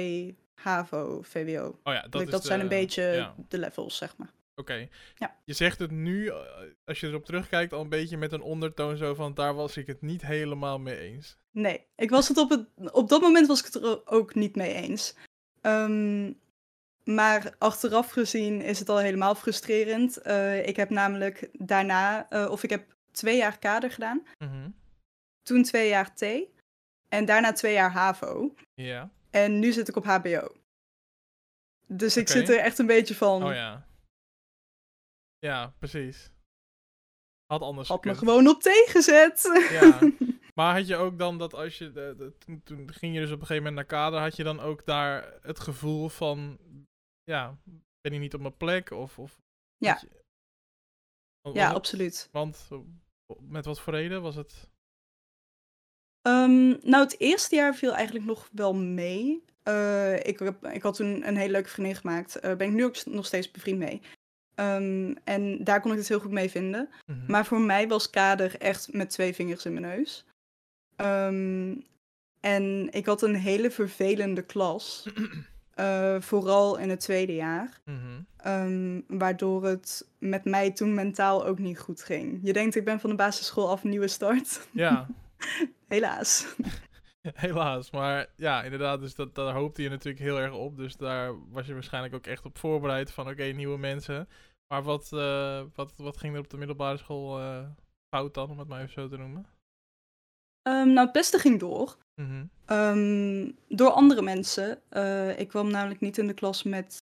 [0.55, 1.79] HAVO, VWO.
[1.85, 3.35] oh ja, dat, Dat, is dat de- zijn een beetje ja.
[3.49, 4.31] de levels, zeg maar.
[4.61, 4.89] Oké.
[5.15, 5.37] Ja.
[5.45, 6.37] Je zegt het nu, eh,
[6.85, 9.87] als je erop terugkijkt, al een beetje met een ondertoon zo van, daar was ik
[9.87, 11.37] het niet helemaal mee eens.
[11.51, 14.57] Nee, ik was het op, het, op dat moment was ik het er ook niet
[14.57, 15.15] mee eens.
[15.61, 16.33] Ehm,
[17.05, 20.17] maar achteraf gezien is het al helemaal frustrerend.
[20.17, 24.69] Eh, ik heb namelijk daarna, eh, of ik heb twee jaar kader gedaan, Mhm.
[25.43, 26.25] toen twee jaar T
[27.09, 28.55] en daarna twee jaar HAVO.
[28.75, 29.11] Ja.
[29.31, 30.55] En nu zit ik op HBO.
[31.87, 33.45] Dus ik zit er echt een beetje van.
[33.45, 33.87] Oh ja.
[35.47, 36.33] Ja, precies.
[37.47, 39.69] Had anders Had me gewoon op T gezet.
[39.71, 39.99] Ja.
[40.55, 43.31] Maar had je ook dan dat als je, de, de- toen, toen ging je dus
[43.31, 46.59] op een gegeven moment naar kader, had je dan ook daar het gevoel van,
[47.23, 47.59] ja,
[48.01, 48.91] ben ik niet op mijn plek?
[48.91, 49.39] Of, of
[49.77, 49.99] Ja.
[50.01, 50.23] je-
[51.41, 52.29] Want- ja, was- absoluut.
[52.33, 52.79] Want eh,
[53.41, 54.71] met wat voor reden was het?
[56.23, 59.45] Ehm, nou, het eerste jaar viel eigenlijk nog wel mee.
[59.63, 62.43] Eh, ik, heb, ik had toen een hele leuke vriendin gemaakt.
[62.43, 64.03] Daar ben ik nu ook nog steeds bevriend mee.
[64.61, 66.89] Ehm, en daar kon ik het heel goed mee vinden.
[67.07, 67.19] Mhm.
[67.27, 70.25] Maar voor mij was kader echt met twee vingers in mijn neus.
[70.97, 71.75] Ehm,
[72.41, 75.07] en ik had een hele vervelende klas.
[75.75, 77.81] eh, vooral in het tweede jaar.
[77.85, 77.99] Mhm.
[78.37, 82.41] Ehm, waardoor het met mij toen mentaal ook niet goed ging.
[82.43, 84.69] Je denkt, ik ben van de basisschool af een nieuwe start.
[84.71, 85.07] Ja,
[85.89, 86.55] Helaas.
[87.35, 87.91] helaas.
[87.91, 90.77] Maar ja, inderdaad, dus dat, daar hoopte je natuurlijk heel erg op.
[90.77, 94.29] Dus daar was je waarschijnlijk ook echt op voorbereid van, oké, nieuwe mensen.
[94.71, 97.67] Maar wat, eh, wat, wat ging er op de middelbare school eh,
[98.15, 99.47] fout dan, om het maar even zo te noemen?
[100.63, 101.97] Ehm, nou, het beste ging door.
[102.15, 102.45] Mhm.
[102.65, 104.83] Ehm, door andere mensen.
[104.89, 107.03] Eh, ik kwam namelijk niet in de klas met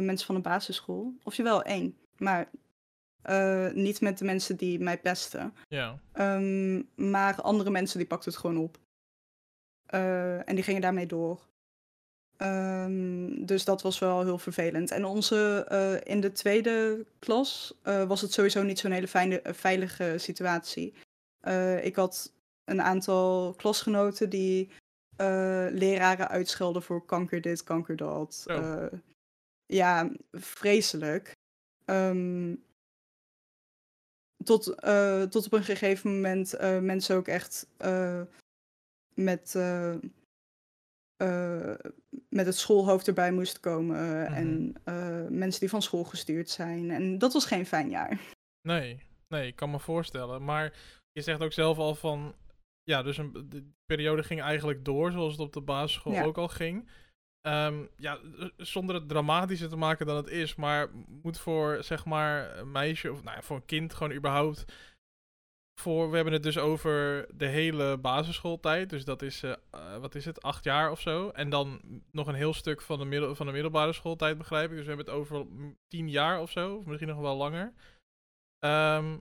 [0.00, 1.14] mensen van de basisschool.
[1.22, 1.96] Of jawel, één.
[2.16, 2.50] Maar
[3.74, 5.54] niet met de mensen die mij pesten.
[5.68, 8.78] Ja, Ehm, maar andere mensen die pakten het gewoon op.
[10.46, 11.48] En die gingen daarmee door.
[12.36, 14.90] Ehm, dus dat was wel heel vervelend.
[14.90, 19.40] En onze, eh, in de tweede klas eh, was het sowieso niet zo'n hele fijne,
[19.40, 20.94] eh, veilige situatie.
[21.82, 22.32] Ik had
[22.64, 24.70] een aantal klasgenoten die
[25.70, 28.34] leraren uitschelden voor kanker dit, kanker dat.
[28.34, 28.50] Zo.
[28.50, 28.98] Eh,
[29.66, 31.32] ja, vreselijk.
[31.84, 32.54] Ehm,
[34.44, 34.64] tot,
[35.30, 37.66] tot op een gegeven moment mensen ook echt
[39.14, 39.54] met,
[41.16, 41.78] eh, eh,
[42.28, 43.96] met het schoolhoofd erbij moesten komen.
[44.22, 44.32] Mhm.
[44.32, 46.90] En eh, mensen die van school gestuurd zijn.
[46.90, 48.20] En dat was geen fijn jaar.
[48.68, 50.44] nee, nee, ik kan me voorstellen.
[50.44, 50.72] Maar
[51.12, 52.34] je zegt ook zelf al van,
[52.82, 56.22] ja, dus een, de periode ging eigenlijk door, zoals het op de basisschool Ja.
[56.24, 56.88] ook al ging.
[57.40, 60.90] Ehm, ja, z- zonder het dramatischer te maken dan het is, maar
[61.22, 64.64] moet voor, zeg maar, een meisje, of nou ja, voor een kind gewoon überhaupt,
[65.74, 70.14] voor, we hebben het dus over de hele basisschooltijd, dus dat is, eh, eh, wat
[70.14, 71.28] is het, acht jaar of zo.
[71.28, 74.76] En dan nog een heel stuk van de, middel, van de middelbare schooltijd, begrijp ik.
[74.76, 75.46] Dus we hebben het over
[75.88, 77.72] tien jaar of zo, of misschien nog wel langer.
[78.58, 79.18] Ehm,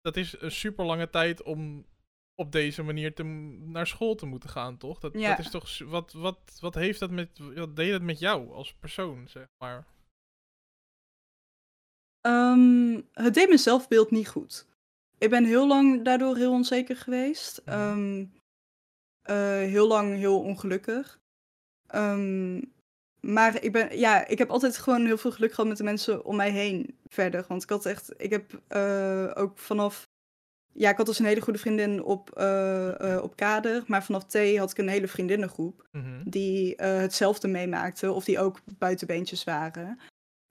[0.00, 1.86] dat is een super lange tijd om
[2.34, 4.98] op deze manier te, naar school te moeten gaan, toch?
[4.98, 5.28] Dat, Ja.
[5.28, 5.78] dat is toch.
[5.78, 7.38] Wat, wat, wat heeft dat met.
[7.38, 9.86] Wat deed het met jou als persoon, zeg maar?
[12.20, 14.68] Ehm, het deed mijn zelfbeeld niet goed.
[15.20, 17.62] Ik ben heel lang daardoor heel onzeker geweest.
[17.64, 17.74] Mhm.
[17.74, 18.24] Ehm,
[19.22, 21.20] eh, heel lang heel ongelukkig.
[21.86, 22.62] Ehm,
[23.20, 26.24] maar ik, ben, ja, ik heb altijd gewoon heel veel geluk gehad met de mensen
[26.24, 27.44] om mij heen verder.
[27.48, 30.08] Want ik had echt, ik heb eh, ook vanaf
[30.72, 33.84] ja, ik had dus een hele goede vriendin op, eh, op kader.
[33.86, 35.88] Maar vanaf T had ik een hele vriendinnengroep.
[35.92, 36.22] Mhm.
[36.24, 38.14] Die hetzelfde meemaakten.
[38.14, 39.98] Of die ook buitenbeentjes waren.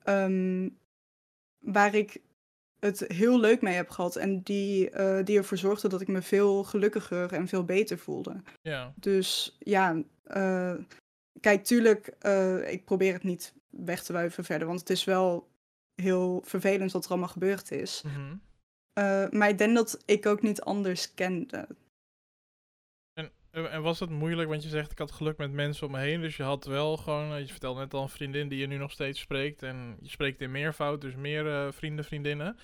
[0.02, 0.68] Ehm,
[1.58, 2.20] waar ik
[2.80, 4.16] het heel leuk mee heb gehad.
[4.16, 8.36] En die, eh, die ervoor zorgde dat ik me veel gelukkiger en veel beter voelde.
[8.62, 8.92] Ja.
[8.96, 10.74] Dus ja, eh,
[11.40, 14.66] kijk, tuurlijk, eh, ik probeer het niet weg te wuiven verder.
[14.66, 15.48] Want het is wel
[15.94, 18.02] heel vervelend wat er allemaal gebeurd is.
[18.06, 18.36] Mhm.
[19.30, 21.66] Maar ik denk dat ik ook niet anders kende.
[23.50, 26.20] En, was het moeilijk, want je zegt ik had geluk met mensen om me heen.
[26.20, 28.76] Dus je had wel gewoon, eh, je vertelde net al een vriendin die je nu
[28.76, 29.62] nog steeds spreekt.
[29.62, 32.56] En je spreekt in meervoud, dus meer eh, vrienden, vriendinnen.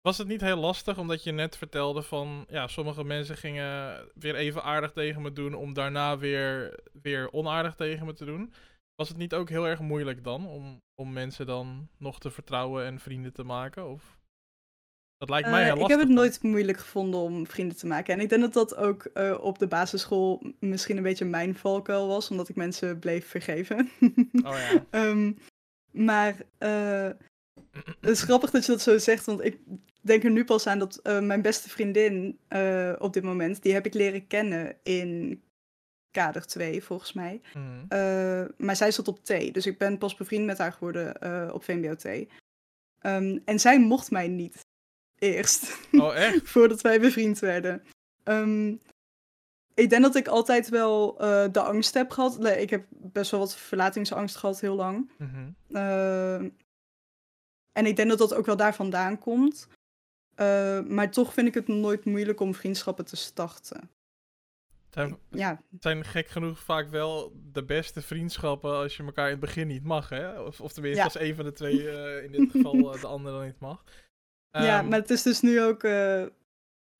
[0.00, 4.34] Was het niet heel lastig, omdat je net vertelde van, ja, sommige mensen gingen weer
[4.34, 8.52] even aardig tegen me doen, om daarna weer, weer onaardig tegen me te doen.
[8.94, 12.84] Was het niet ook heel erg moeilijk dan, om, om mensen dan nog te vertrouwen
[12.84, 13.88] en vrienden te maken?
[13.88, 14.18] Of?
[15.26, 18.14] Dat lijkt mij Eh, ik heb het nooit moeilijk gevonden om vrienden te maken.
[18.14, 22.06] En ik denk dat dat ook eh, op de basisschool misschien een beetje mijn valkuil
[22.06, 23.90] was, omdat ik mensen bleef vergeven.
[24.44, 24.84] Oh ja.
[24.90, 25.32] Ehm,
[25.90, 27.10] maar eh,
[28.00, 29.58] het is grappig dat je dat zo zegt, want ik
[30.00, 32.38] denk er nu pas aan dat mijn beste vriendin
[32.98, 35.42] op dit moment, die heb ik leren kennen in
[36.10, 37.40] kader 2, volgens mij.
[37.54, 38.48] Mhm.
[38.56, 42.04] Maar zij zat op T, dus ik ben pas bevriend met haar geworden op VMBO-T.
[42.98, 44.66] Ehm, en zij mocht mij niet
[45.18, 46.48] eerst, Oh echt?
[46.52, 47.82] voordat wij bevriend werden.
[48.22, 48.68] Ehm,
[49.74, 52.38] ik denk dat ik altijd wel eh, de angst heb gehad.
[52.38, 55.10] Nee, Ik heb best wel wat verlatingsangst gehad heel lang.
[55.18, 55.50] Mhm.
[55.76, 56.34] Eh,
[57.72, 59.68] en ik denk dat dat ook wel daar vandaan komt.
[60.34, 63.90] Eh, maar toch vind ik het nooit moeilijk om vriendschappen te starten.
[64.90, 69.40] Zijn, Ja, zijn gek genoeg vaak wel de beste vriendschappen als je elkaar in het
[69.40, 70.40] begin niet mag, hè?
[70.40, 71.04] Of, of tenminste Ja.
[71.04, 73.84] als een van de twee eh, in dit geval eh, de andere dan niet mag.
[74.62, 76.22] Ja, Ehm, maar het is dus nu ook eh,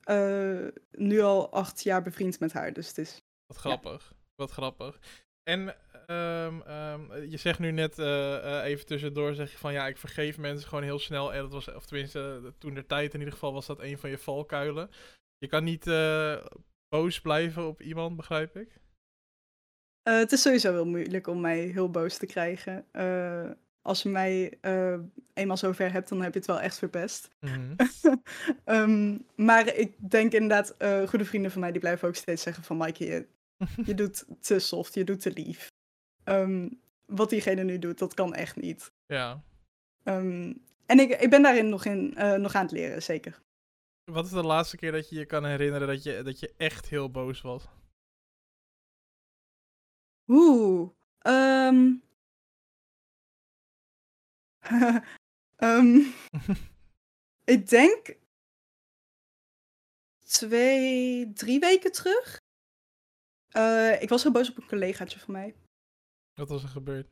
[0.01, 2.73] eh, nu al acht jaar bevriend met haar.
[2.73, 3.23] Dus het is.
[3.47, 4.13] Wat grappig.
[4.35, 4.99] Wat grappig.
[5.43, 9.99] En ehm, ehm, je zegt nu net eh, even tussendoor, zeg je van ja, ik
[9.99, 11.33] vergeef mensen gewoon heel snel.
[11.35, 14.11] En dat was, of tenminste, toen de tijd in ieder geval was dat een van
[14.11, 14.91] je valkuilen.
[15.39, 15.85] Je kan niet
[16.89, 18.81] boos blijven op iemand, begrijp ik?
[20.03, 22.87] Het is sowieso heel moeilijk om mij heel boos te krijgen.
[23.85, 24.99] Als je mij eh,
[25.35, 27.29] eenmaal zover hebt, dan heb je het wel echt verpest.
[27.41, 27.75] Mhm.
[28.65, 32.65] Ehm, maar ik denk inderdaad, eh, goede vrienden van mij die blijven ook steeds zeggen
[32.65, 33.27] van Maaike, je,
[33.87, 35.73] je doet te soft, je doet te lief.
[36.25, 36.69] Ehm,
[37.07, 38.93] wat diegene nu doet, dat kan echt niet.
[39.07, 39.43] ja.
[40.03, 40.53] Ehm,
[40.87, 43.43] en ik, ik ben daarin nog, in, eh, nog aan het leren, zeker.
[44.05, 46.89] Wat is de laatste keer dat je je kan herinneren dat je, dat je echt
[46.89, 47.69] heel boos was?
[50.27, 50.91] Oeh.
[55.57, 55.99] Ehm,
[57.55, 58.17] ik denk
[60.25, 62.41] twee, drie weken terug.
[63.49, 65.55] Eh, ik was heel boos op een collegaatje van mij.
[66.35, 67.09] Wat was er gebeurd?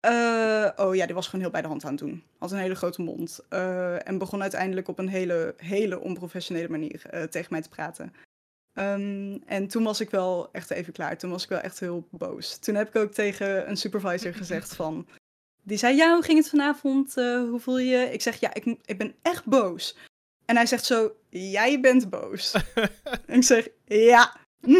[0.00, 2.24] Eh, oh ja, die was gewoon heel bij de hand aan het doen.
[2.38, 3.40] Had een hele grote mond.
[3.48, 8.14] eh, en begon uiteindelijk op een hele, hele onprofessionele manier tegen mij te praten.
[8.72, 11.18] Ehm, en toen was ik wel echt even klaar.
[11.18, 12.58] Toen was ik wel echt heel boos.
[12.58, 15.06] Toen heb ik ook tegen een supervisor gezegd van...
[15.64, 17.16] Die zei, ja, hoe ging het vanavond?
[17.16, 18.12] Eh, hoe voel je je?
[18.12, 19.96] Ik zeg, ja, ik, ik ben echt boos.
[20.44, 22.52] En hij zegt zo, jij bent boos.
[23.26, 24.36] en ik zeg, ja.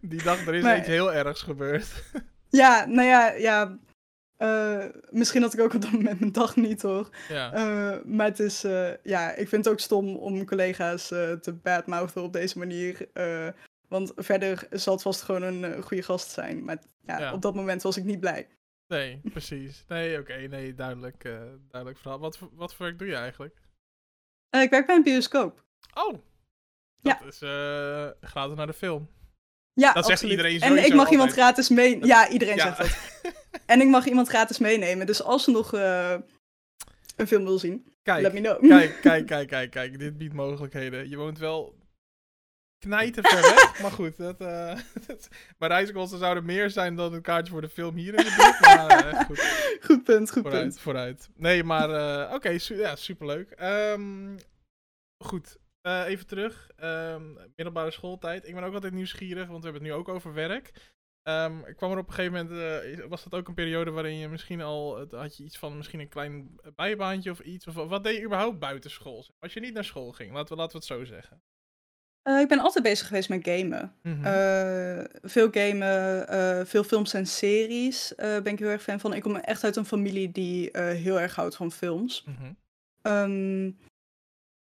[0.00, 1.86] Die dag, er is Maar- iets heel ergs gebeurd.
[2.50, 3.78] ja, nou ja, ja.
[4.36, 7.08] eh, misschien had ik ook op dat moment mijn dag niet hoor.
[7.28, 7.52] ja.
[7.52, 8.60] Eh, maar het is,
[9.02, 13.08] ja, ik vind het ook stom om collega's te badmouthen op deze manier.
[13.88, 16.64] want verder zal het vast gewoon een goede gast zijn.
[16.64, 17.32] Maar ja, Ja.
[17.32, 18.46] op dat moment was ik niet blij.
[18.86, 19.84] Nee, precies.
[19.88, 22.18] Nee, oké, nee, duidelijk, eh, duidelijk verhaal.
[22.18, 23.56] Wat, voor- wat voor werk doe je eigenlijk?
[24.50, 25.64] Eh, ik werk bij een bioscoop.
[25.94, 26.12] Oh,
[27.02, 27.26] dat Ja.
[27.26, 29.08] is eh gratis naar de film.
[29.72, 32.06] Ja, Dat zegt iedereen En sowieso ik mag iemand gratis meenemen.
[32.06, 32.74] Ja, iedereen Ja.
[32.74, 32.78] zegt
[33.22, 33.32] dat.
[33.66, 35.06] En ik mag iemand gratis meenemen.
[35.06, 38.68] Dus als ze nog een film wil zien, let Kijk, me know.
[38.68, 39.98] kijk, kijk, kijk, kijk, kijk.
[39.98, 41.08] Dit biedt mogelijkheden.
[41.08, 41.74] Je woont wel
[42.84, 44.16] knijten ver weg, maar goed.
[44.16, 44.38] Dat,
[45.06, 48.34] dat, mijn reiskosten zouden meer zijn dan een kaartje voor de film hier in de
[48.36, 48.60] buurt.
[48.76, 49.78] Maar eh, goed.
[49.80, 50.80] Goed punt, goed Vooruit, punt.
[50.80, 51.28] vooruit.
[51.34, 53.50] Nee, maar eh, oké, su- ja, superleuk.
[53.50, 54.36] Ehm,
[55.24, 56.70] goed, eh, even terug.
[56.76, 58.48] Ehm, middelbare schooltijd.
[58.48, 60.92] Ik ben ook altijd nieuwsgierig, want we hebben het nu ook over werk.
[61.22, 64.28] Ehm, ik kwam er op een gegeven moment, was dat ook een periode waarin je
[64.28, 67.66] misschien al, had je iets van misschien een klein bijbaantje of iets?
[67.66, 69.26] Of wat deed je überhaupt buiten school?
[69.38, 71.42] Als je niet naar school ging, laten we, laten we het zo zeggen.
[72.24, 73.92] Eh, ik ben altijd bezig geweest met gamen.
[74.02, 74.24] Mhm.
[74.24, 79.14] Eh, veel gamen, eh, veel films en series eh, ben ik heel erg fan van.
[79.14, 82.24] Ik kom echt uit een familie die eh, heel erg houdt van films.
[82.26, 82.52] Mhm.
[83.02, 83.70] Ehm,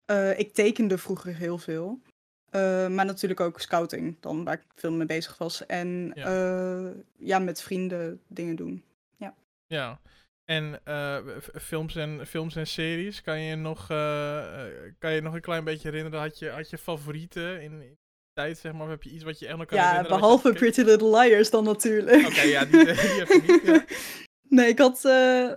[0.05, 2.01] Eh, ik tekende vroeger heel veel.
[2.51, 5.67] Eh, maar natuurlijk ook scouting, dan waar ik veel mee bezig was.
[5.67, 6.31] En Ja.
[6.31, 8.83] ja, ja met vrienden dingen doen.
[9.67, 9.99] Ja.
[10.45, 10.81] En
[11.41, 14.45] f- films, en, films en series, kan je nog, eh,
[14.99, 16.21] kan je nog een klein beetje herinneren?
[16.21, 17.99] Had je, had je favorieten in, in die
[18.33, 18.83] tijd, zeg maar?
[18.83, 20.17] Of heb je iets wat je echt nog kan Ja, herinneren?
[20.17, 20.53] je behalve?
[20.53, 22.27] Pretty Little Liars dan natuurlijk.
[22.27, 23.61] Oké, ja, die, die heb niet.
[23.65, 23.85] Ja.
[24.49, 25.05] Nee, ik had.
[25.05, 25.51] eh,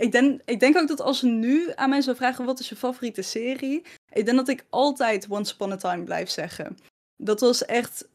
[0.00, 2.68] ik, denk, ik denk ook dat als ze nu aan mij zou vragen: wat is
[2.68, 3.82] je favoriete serie?
[4.12, 6.76] Ik denk dat ik altijd Once Upon a Time blijf zeggen.
[7.16, 8.08] Dat was echt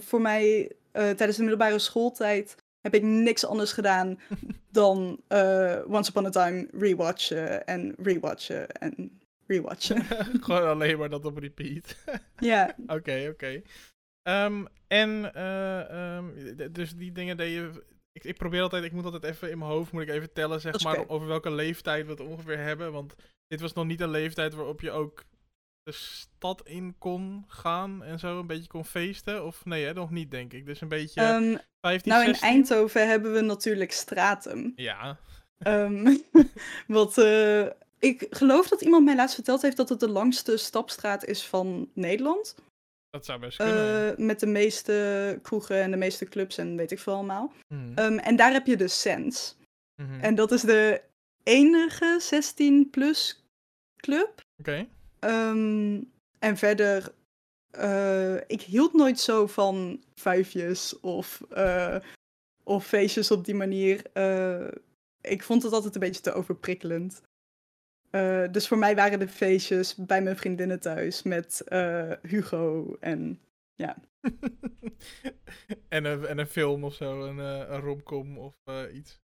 [0.00, 2.54] voor mij tijdens de middelbare schooltijd.
[2.82, 4.18] Heb ik niks anders gedaan
[4.70, 10.04] dan eh, Once Upon a Time rewatchen en rewatchen en rewatchen.
[10.46, 11.96] Gewoon alleen maar dat op repeat.
[12.38, 13.62] ja, Oké, oké.
[14.22, 16.26] Ehm, en, eh, ehm,
[16.72, 17.84] dus die dingen deed je...
[18.12, 20.60] Ik, ik probeer altijd, ik moet altijd even in mijn hoofd, moet ik even tellen,
[20.60, 22.92] zeg maar, over welke leeftijd we het ongeveer hebben.
[22.92, 23.14] Want
[23.46, 25.24] dit was nog niet een leeftijd waarop je ook
[25.82, 29.44] de stad in kon gaan en zo, een beetje kon feesten.
[29.46, 30.66] Of nee, hè, nog niet, denk ik.
[30.66, 32.48] Dus een beetje Ehm, 15, nou in 16?
[32.48, 34.72] Eindhoven hebben we natuurlijk Stratum.
[34.76, 35.18] Ja,
[35.58, 36.16] Ehm,
[36.86, 37.66] wat, eh,
[37.98, 41.90] ik geloof dat iemand mij laatst verteld heeft dat het de langste stapstraat is van
[41.94, 42.54] Nederland.
[43.10, 44.12] dat zou best kunnen.
[44.12, 47.52] Eh, met de meeste kroegen en de meeste clubs en weet ik veel allemaal.
[47.68, 49.54] Mhm, Ehm, en daar heb je de Sense.
[50.02, 50.20] mhm.
[50.20, 51.02] En dat is de
[51.42, 53.42] enige 16-plus
[53.96, 54.40] club.
[54.60, 54.86] Oké.
[55.22, 56.00] Ehm,
[56.38, 57.12] en verder,
[57.70, 61.96] eh, ik hield nooit zo van vijfjes of, eh,
[62.62, 64.02] of feestjes op die manier.
[64.12, 64.68] Eh,
[65.20, 67.22] ik vond het altijd een beetje te overprikkelend.
[68.50, 71.64] Dus voor mij waren de feestjes bij mijn vriendinnen thuis met
[72.22, 73.40] Hugo en
[75.88, 78.54] en, een, en een film of zo, een, een romcom of
[78.92, 79.20] iets.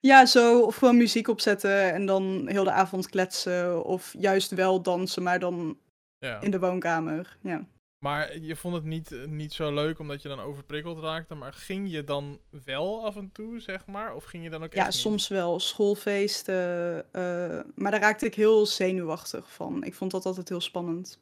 [0.00, 0.60] Ja, zo.
[0.60, 3.84] Of gewoon muziek opzetten en dan heel de avond kletsen.
[3.84, 5.78] Of juist wel dansen, maar dan
[6.18, 6.40] Ja.
[6.40, 7.36] in de woonkamer.
[7.42, 7.66] Ja.
[8.04, 11.34] Maar je vond het niet, eh, niet zo leuk omdat je dan overprikkeld raakte.
[11.34, 14.14] Maar ging je dan wel af en toe, zeg maar?
[14.14, 14.96] Of ging je dan ook Ja, echt niet?
[15.00, 15.60] soms wel.
[15.60, 17.04] Schoolfeesten.
[17.12, 19.84] eh, maar daar raakte ik heel zenuwachtig van.
[19.84, 21.18] Ik vond dat altijd heel spannend.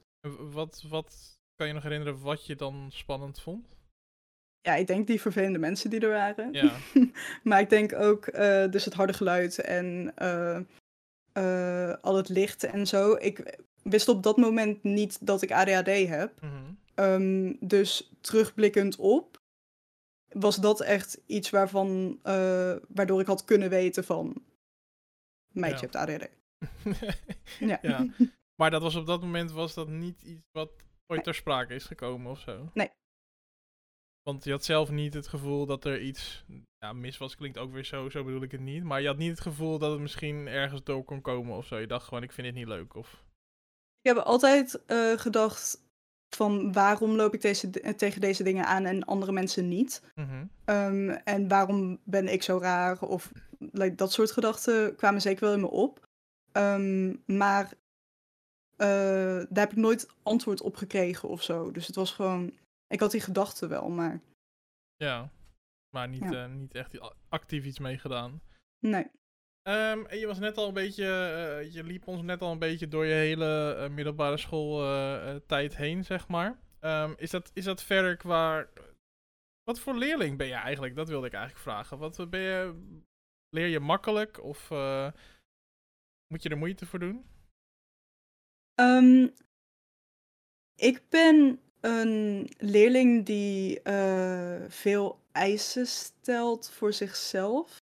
[0.52, 3.75] Wat, wat kan je nog herinneren wat je dan spannend vond?
[4.66, 6.52] Ja, ik denk die vervelende mensen die er waren.
[6.52, 6.72] Ja,
[7.42, 10.60] Maar ik denk ook eh, dus het harde geluid en eh,
[11.32, 13.14] eh, al het licht en zo.
[13.14, 16.40] Ik wist op dat moment niet dat ik ADHD heb.
[16.40, 16.52] mhm.
[16.94, 19.40] Ehm, dus terugblikkend op
[20.28, 22.18] was dat echt iets waarvan,
[22.88, 24.42] waardoor ik had kunnen weten van...
[25.52, 25.92] Meidje Ja.
[25.92, 26.28] hebt ADHD.
[27.70, 27.78] Ja.
[27.82, 28.06] Ja.
[28.60, 31.20] Maar dat was op dat moment was dat niet iets wat ooit Nee.
[31.22, 32.70] ter sprake is gekomen of zo?
[32.74, 32.90] Nee.
[34.30, 36.44] Want je had zelf niet het gevoel dat er iets
[36.78, 38.84] ja, mis was, klinkt ook weer zo, zo bedoel ik het niet.
[38.84, 41.78] Maar je had niet het gevoel dat het misschien ergens door kon komen of zo.
[41.78, 42.94] Je dacht gewoon, ik vind dit niet leuk.
[42.94, 43.24] Of...
[44.00, 45.84] Ik heb altijd eh, gedacht
[46.36, 50.02] van waarom loop ik deze, tegen deze dingen aan en andere mensen niet?
[50.14, 50.44] Mhm.
[50.64, 53.00] Ehm, en waarom ben ik zo raar?
[53.02, 56.06] Of like, dat soort gedachten kwamen zeker wel in me op.
[56.52, 57.72] Ehm, maar
[58.76, 58.88] eh,
[59.48, 61.70] daar heb ik nooit antwoord op gekregen of zo.
[61.70, 62.52] Dus het was gewoon.
[62.88, 64.20] Ik had die gedachten wel, maar
[64.96, 65.30] Ja,
[65.90, 66.44] maar niet, Ja.
[66.44, 68.40] eh, niet echt actief iets mee gedaan.
[68.78, 69.10] nee.
[69.62, 72.58] Ehm, en je was net al een beetje, eh, je liep ons net al een
[72.58, 76.58] beetje door je hele eh, middelbare schooltijd heen, zeg maar.
[76.80, 78.68] Ehm, is, dat, is dat verder qua,
[79.62, 80.94] wat voor leerling ben je eigenlijk?
[80.94, 81.98] Dat wilde ik eigenlijk vragen.
[81.98, 82.74] Wat ben je,
[83.48, 84.70] leer je makkelijk of
[86.32, 87.26] moet je er moeite voor doen?
[88.74, 89.28] Ehm,
[90.74, 97.76] ik ben een leerling die eh, veel eisen stelt voor zichzelf.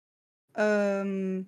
[0.52, 1.38] Ehm,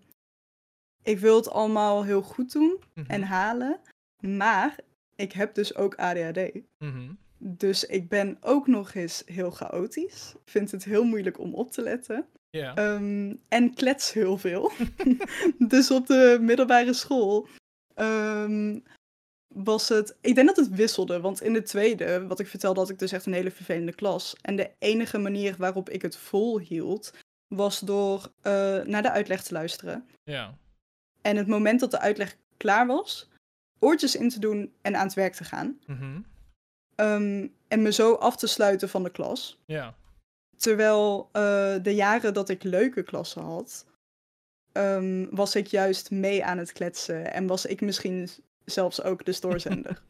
[1.02, 3.10] ik wil het allemaal heel goed doen Mhm.
[3.10, 3.80] en halen,
[4.20, 4.76] maar
[5.16, 6.52] ik heb dus ook ADHD.
[6.78, 7.10] Mhm.
[7.38, 10.34] Dus ik ben ook nog eens heel chaotisch.
[10.44, 12.26] Vind het heel moeilijk om op te letten.
[12.50, 12.74] Ja.
[12.74, 14.72] Ehm, en klets heel veel.
[15.74, 17.46] dus op de middelbare school
[17.94, 18.78] ehm,
[19.54, 20.16] was het.
[20.20, 21.20] Ik denk dat het wisselde.
[21.20, 24.36] Want in de tweede, wat ik vertelde, had ik dus echt een hele vervelende klas.
[24.40, 27.12] En de enige manier waarop ik het volhield,
[27.48, 30.06] was door eh, naar de uitleg te luisteren.
[30.22, 30.60] ja.
[31.22, 33.28] En het moment dat de uitleg klaar was,
[33.78, 35.78] oortjes in te doen en aan het werk te gaan.
[35.86, 36.20] Mhm.
[36.94, 39.58] Ehm, en me zo af te sluiten van de klas.
[39.66, 39.94] Ja.
[40.56, 43.86] Terwijl eh, de jaren dat ik leuke klassen had,
[44.72, 47.32] ehm, was ik juist mee aan het kletsen.
[47.32, 48.28] En was ik misschien
[48.64, 50.02] zelfs ook de stoorzender.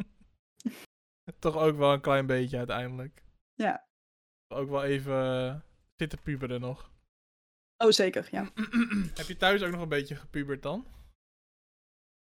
[1.38, 3.22] Toch ook wel een klein beetje uiteindelijk.
[3.54, 3.87] Ja.
[4.48, 5.54] Ook wel even eh,
[5.96, 6.90] zitten puberen nog.
[7.77, 8.50] oh, zeker, ja.
[9.14, 10.87] Heb je thuis ook nog een beetje gepubert dan?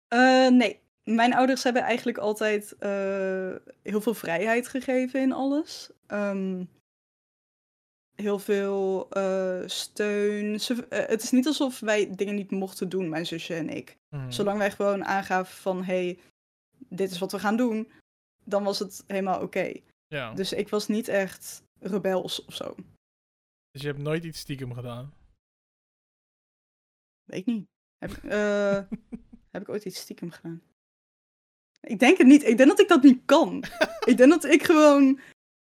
[0.08, 5.92] Eh, nee, mijn ouders hebben eigenlijk altijd eh, heel veel vrijheid gegeven in alles.
[6.08, 6.64] Ehm,
[8.22, 10.60] heel veel eh, steun.
[10.60, 13.98] Ze, eh, het is niet alsof wij dingen niet mochten doen, mijn zusje en ik.
[14.10, 14.32] Mhm.
[14.32, 16.20] Zolang wij gewoon aangaven van, hey,
[16.78, 17.92] dit is wat we gaan doen,
[18.44, 19.74] dan was het helemaal oké.
[20.08, 20.34] Ja.
[20.34, 22.76] Dus ik was niet echt rebels of zo.
[23.72, 25.14] Dus je hebt nooit iets stiekem gedaan.
[27.24, 27.68] Weet ik niet.
[27.98, 28.82] Heb, eh,
[29.54, 30.62] heb ik ooit iets stiekem gedaan?
[31.82, 32.44] Ik denk het niet.
[32.44, 33.64] Ik denk dat ik dat niet kan.
[34.12, 35.20] ik denk dat ik gewoon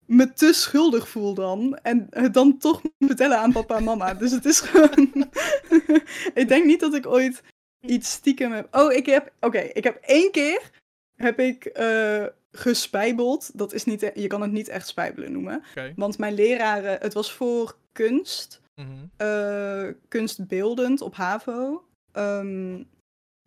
[0.08, 1.78] me te schuldig voel dan.
[1.82, 4.14] En het dan toch moet vertellen aan papa en mama.
[4.14, 5.30] Dus het is gewoon...
[6.42, 7.42] ik denk niet dat ik ooit
[7.80, 8.76] iets stiekem heb...
[8.76, 9.32] Oh, ik heb...
[9.40, 10.70] Oké, ik heb één keer...
[11.14, 13.58] Heb ik eh gespijbeld.
[13.58, 14.02] Dat is niet...
[14.02, 15.62] e- Je kan het niet echt spijbelen noemen.
[15.96, 16.98] Want mijn leraren...
[17.00, 18.90] Het was voor kunst Mhm.
[19.16, 21.84] eh, kunstbeeldend op HAVO.
[22.12, 22.82] Ehm,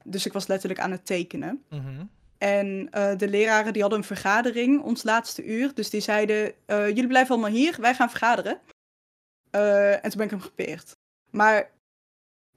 [0.05, 1.63] dus ik was letterlijk aan het tekenen.
[1.69, 2.03] Mhm.
[2.41, 5.73] En eh, de leraren die hadden een vergadering ons laatste uur.
[5.73, 8.59] Dus die zeiden, eh, jullie blijven allemaal hier, wij gaan vergaderen.
[9.51, 10.97] Eh, en toen ben ik hem gepeerd.
[11.29, 11.71] Maar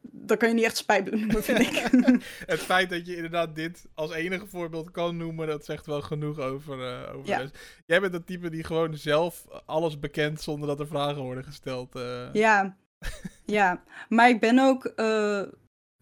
[0.00, 1.74] dat kan je niet echt noemen, vind ik.
[2.52, 6.38] Het feit dat je inderdaad dit als enige voorbeeld kan noemen, dat zegt wel genoeg
[6.38, 7.50] over, over Ja.
[7.86, 11.92] Jij bent dat type die gewoon zelf alles bekent zonder dat er vragen worden gesteld.
[12.32, 12.76] ja,
[13.44, 13.82] ja.
[14.08, 14.92] Maar ik ben ook...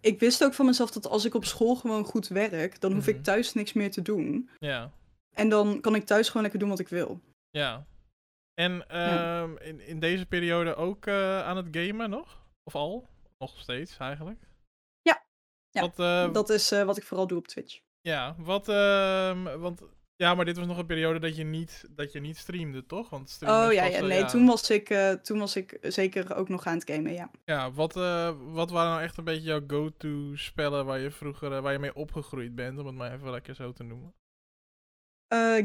[0.03, 3.07] ik wist ook van mezelf dat als ik op school gewoon goed werk, dan hoef
[3.07, 3.17] Mhm.
[3.17, 4.51] ik thuis niks meer te doen.
[4.59, 4.91] ja.
[5.35, 7.21] En dan kan ik thuis gewoon lekker doen wat ik wil.
[7.51, 7.87] Ja.
[8.55, 12.43] En ehm, in, in deze periode ook eh, aan het gamen nog?
[12.65, 13.09] Of al?
[13.39, 14.39] Nog steeds eigenlijk?
[15.03, 15.23] Ja.
[15.71, 17.81] Ja, Wat, eh, Dat is eh, wat ik vooral doe op Twitch.
[18.01, 19.83] Ja, wat, ehm, want,
[20.23, 23.11] ja, maar dit was nog een periode dat je niet, dat je niet streamde, toch?
[23.11, 26.67] Want streamen Oh ja, nee, Toen, was ik, eh, toen was ik zeker ook nog
[26.67, 27.31] aan het gamen, ja.
[27.45, 31.53] Ja, wat, eh, wat waren nou echt een beetje jouw go-to spellen waar je vroeger,
[31.53, 34.15] eh, waar je mee opgegroeid bent, om het maar even lekker zo te noemen?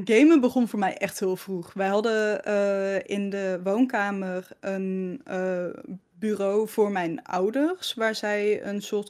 [0.04, 1.74] Gamen begon voor mij echt heel vroeg.
[1.74, 2.44] Wij hadden
[3.06, 5.22] in de woonkamer een
[6.14, 9.10] bureau voor mijn ouders, waar zij een soort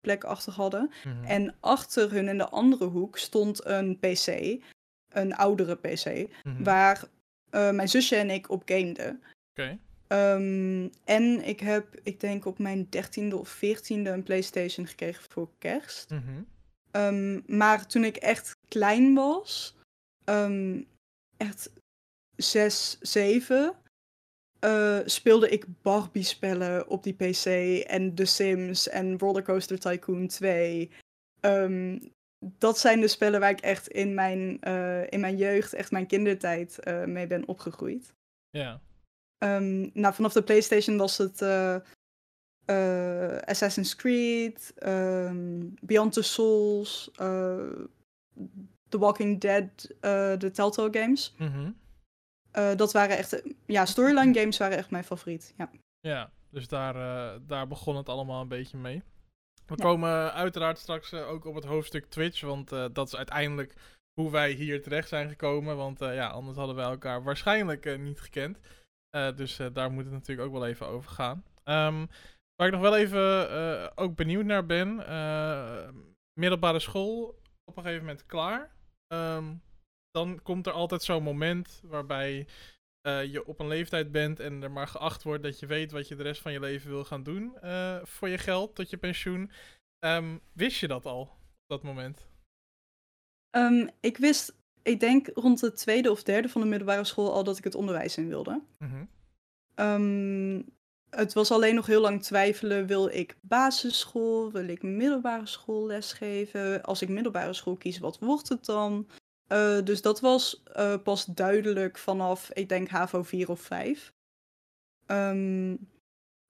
[0.00, 0.90] kantoorplek achter hadden.
[1.04, 1.24] Mhm.
[1.24, 4.58] En achter hun in de andere hoek stond een PC,
[5.08, 6.62] een oudere PC, Mhm.
[6.62, 7.04] waar
[7.50, 9.22] eh, mijn zusje en ik op gameden.
[10.06, 15.48] Ehm, en ik heb, ik denk op mijn dertiende of veertiende een PlayStation gekregen voor
[15.58, 16.10] kerst.
[16.10, 16.42] Mhm.
[16.90, 19.76] Ehm, maar toen ik echt klein was,
[20.24, 20.82] ehm,
[21.36, 21.70] echt
[22.36, 23.74] zes, zeven,
[24.60, 27.44] eh, speelde ik Barbie-spellen op die PC
[27.86, 30.90] en The Sims en Rollercoaster Tycoon 2.
[31.40, 31.98] Ehm,
[32.38, 36.06] dat zijn de spellen waar ik echt in mijn, eh, in mijn jeugd, echt mijn
[36.06, 38.14] kindertijd eh, mee ben opgegroeid.
[38.50, 38.80] Ja.
[39.38, 41.42] Ehm, nou, vanaf de PlayStation was het
[43.44, 47.10] Assassin's Creed, ehm, Beyond the Souls,
[48.88, 49.94] The Walking Dead,
[50.40, 51.34] de Telltale games.
[51.38, 51.70] Mhm.
[52.52, 55.54] Eh, dat waren echt, ja, storyline games waren echt mijn favoriet.
[55.56, 55.70] Ja.
[56.00, 59.02] Ja, dus daar, eh, daar begon het allemaal een beetje mee.
[59.66, 59.84] We Ja.
[59.84, 63.74] komen uiteraard straks eh, ook op het hoofdstuk Twitch, want dat is uiteindelijk
[64.20, 65.76] hoe wij hier terecht zijn gekomen.
[65.76, 68.58] Want ja, anders hadden wij elkaar waarschijnlijk niet gekend.
[69.36, 71.44] Dus daar moet het natuurlijk ook wel even over gaan.
[71.64, 72.06] Ehm,
[72.56, 74.96] waar ik nog wel even ook benieuwd naar ben.
[76.40, 78.70] middelbare school, op een gegeven moment klaar.
[79.06, 79.54] Ehm,
[80.10, 82.46] dan komt er altijd zo'n moment waarbij
[83.00, 86.08] eh, je op een leeftijd bent en er maar geacht wordt dat je weet wat
[86.08, 88.96] je de rest van je leven wil gaan doen eh, voor je geld tot je
[88.96, 89.50] pensioen.
[89.98, 92.28] Ehm, wist je dat al op dat moment?
[93.50, 97.44] Ehm, ik wist, ik denk rond de tweede of derde van de middelbare school al
[97.44, 98.62] dat ik het onderwijs in wilde.
[98.78, 99.04] Mhm.
[99.74, 100.62] Ehm,
[101.10, 102.86] het was alleen nog heel lang twijfelen.
[102.86, 104.52] Wil ik basisschool?
[104.52, 106.82] Wil ik middelbare school lesgeven?
[106.82, 109.06] Als ik middelbare school kies, wat wordt het dan?
[109.50, 114.12] Eh, dus dat was eh, pas duidelijk vanaf, ik denk, HAVO 4 of 5.
[115.06, 115.76] Ehm,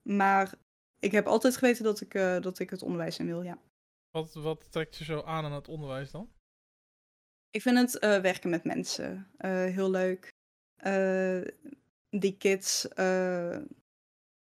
[0.01, 0.53] maar
[0.99, 3.59] ik heb altijd geweten dat ik, eh, dat ik het onderwijs in wil, ja.
[4.09, 6.31] Wat, wat trekt je zo aan aan het onderwijs dan?
[7.49, 9.27] Ik vind het werken met mensen
[9.71, 10.29] heel leuk.
[12.09, 12.87] Die kids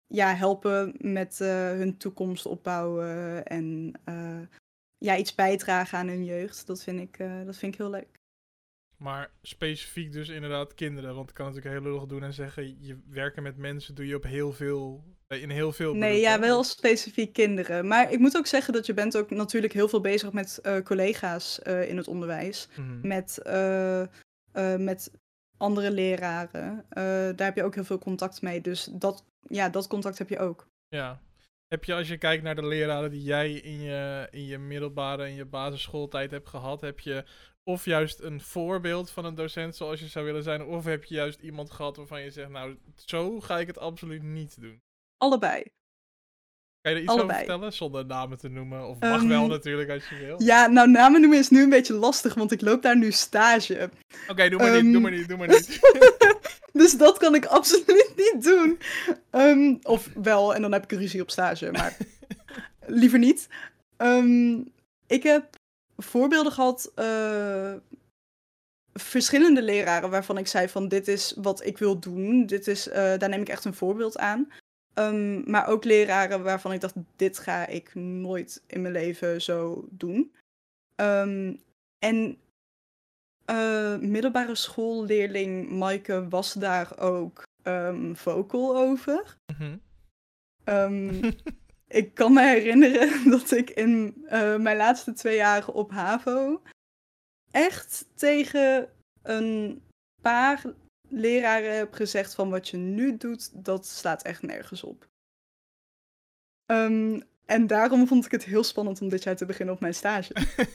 [0.06, 3.92] ja, helpen met hun toekomst opbouwen en
[4.98, 6.66] ja, iets bijdragen aan hun jeugd.
[6.66, 8.17] Dat vind ik, dat vind ik heel leuk.
[8.98, 11.14] Maar specifiek dus inderdaad kinderen.
[11.14, 14.14] Want ik kan natuurlijk heel lullig doen en zeggen, je werken met mensen doe je
[14.16, 16.30] op heel veel, in heel veel Nee, beroepen.
[16.30, 17.86] ja, wel specifiek kinderen.
[17.86, 20.76] Maar ik moet ook zeggen dat je bent ook natuurlijk heel veel bezig met eh,
[20.82, 22.68] collega's eh, in het onderwijs.
[22.76, 23.06] Mhm.
[23.08, 24.08] met, eh, eh,
[24.78, 25.10] met
[25.56, 26.84] andere leraren.
[26.88, 27.02] Eh,
[27.36, 28.60] daar heb je ook heel veel contact mee.
[28.60, 30.66] Dus dat, ja, dat contact heb je ook.
[30.88, 31.20] Ja.
[31.68, 35.22] Heb je, als je kijkt naar de leraren die jij in je, in je middelbare
[35.24, 37.24] en je basisschooltijd hebt gehad, heb je
[37.68, 41.14] of juist een voorbeeld van een docent zoals je zou willen zijn, of heb je
[41.14, 44.80] juist iemand gehad waarvan je zegt, nou, zo ga ik het absoluut niet doen?
[45.16, 45.62] Allebei.
[46.80, 47.30] Kan je er iets Allebei.
[47.30, 48.88] over vertellen, zonder namen te noemen?
[48.88, 50.42] Of mag wel Ehm, natuurlijk als je wil.
[50.42, 53.90] Ja, nou namen noemen is nu een beetje lastig, want ik loop daar nu stage.
[54.28, 55.78] Oké, doe maar niet, doe Ehm, maar niet, doe maar niet.
[56.72, 58.78] Dus dat kan ik absoluut niet doen.
[59.30, 61.96] Ehm, of wel, en dan heb ik een ruzie op stage, maar
[63.00, 63.48] liever niet.
[63.96, 64.60] Ehm,
[65.06, 65.57] ik heb
[66.02, 67.74] voorbeelden gehad, eh,
[68.92, 72.46] verschillende leraren waarvan ik zei van dit is wat ik wil doen.
[72.46, 74.52] Dit is, eh, daar neem ik echt een voorbeeld aan.
[74.94, 79.88] Ehm, maar ook leraren waarvan ik dacht, dit ga ik nooit in mijn leven zo
[79.90, 80.32] doen.
[80.94, 81.54] Ehm,
[81.98, 82.38] en
[83.44, 89.36] eh, middelbare schoolleerling Maaike was daar ook ehm, vocal over.
[89.46, 89.76] Mhm.
[91.88, 96.62] ik kan me herinneren dat ik in eh, mijn laatste twee jaar op HAVO
[97.50, 99.82] echt tegen een
[100.22, 100.62] paar
[101.08, 105.08] leraren heb gezegd van wat je nu doet, dat slaat echt nergens op.
[106.66, 109.94] Ehm, en daarom vond ik het heel spannend om dit jaar te beginnen op mijn
[109.94, 110.34] stage.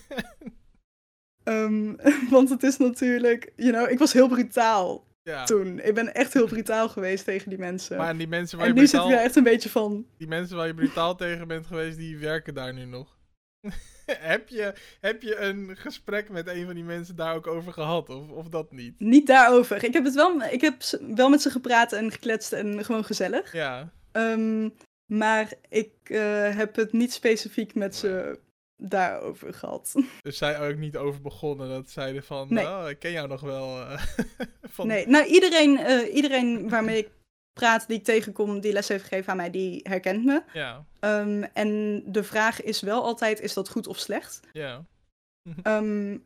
[1.43, 1.95] Ehm,
[2.36, 5.43] want het is natuurlijk, you know, ik was heel brutaal ja.
[5.43, 5.80] toen.
[5.80, 7.97] Ik ben echt heel brutaal geweest tegen die mensen.
[7.97, 10.28] Maar die mensen, waar en je nu zit ik brutaal, echt een beetje van, die
[10.28, 13.17] mensen waar je brutaal tegen bent geweest, die werken daar nu nog.
[14.05, 18.09] heb, je, heb je een gesprek met een van die mensen daar ook over gehad?
[18.09, 18.99] Of, of dat niet?
[18.99, 19.84] niet daarover.
[19.84, 20.76] Ik heb, het wel, ik heb
[21.15, 23.53] wel met ze gepraat en gekletst en gewoon gezellig.
[23.53, 23.91] Ja.
[24.11, 24.69] Ehm,
[25.05, 28.39] maar ik eh, heb het niet specifiek met ze
[28.89, 29.93] daarover gehad.
[30.21, 31.69] Dus zij ook niet over begonnen.
[31.69, 32.65] Dat zeiden van, Nee.
[32.65, 33.79] oh, ik ken jou nog wel.
[33.81, 34.01] eh,
[34.75, 34.88] van...
[34.88, 37.09] Nee, nou iedereen, eh, iedereen waarmee ik
[37.53, 40.43] praat, die ik tegenkom, die les heeft gegeven aan mij, die herkent me.
[40.53, 44.39] Ja, Ehm, en de vraag is wel altijd, is dat goed of slecht?
[44.51, 44.86] ja.
[45.63, 46.17] Ehm,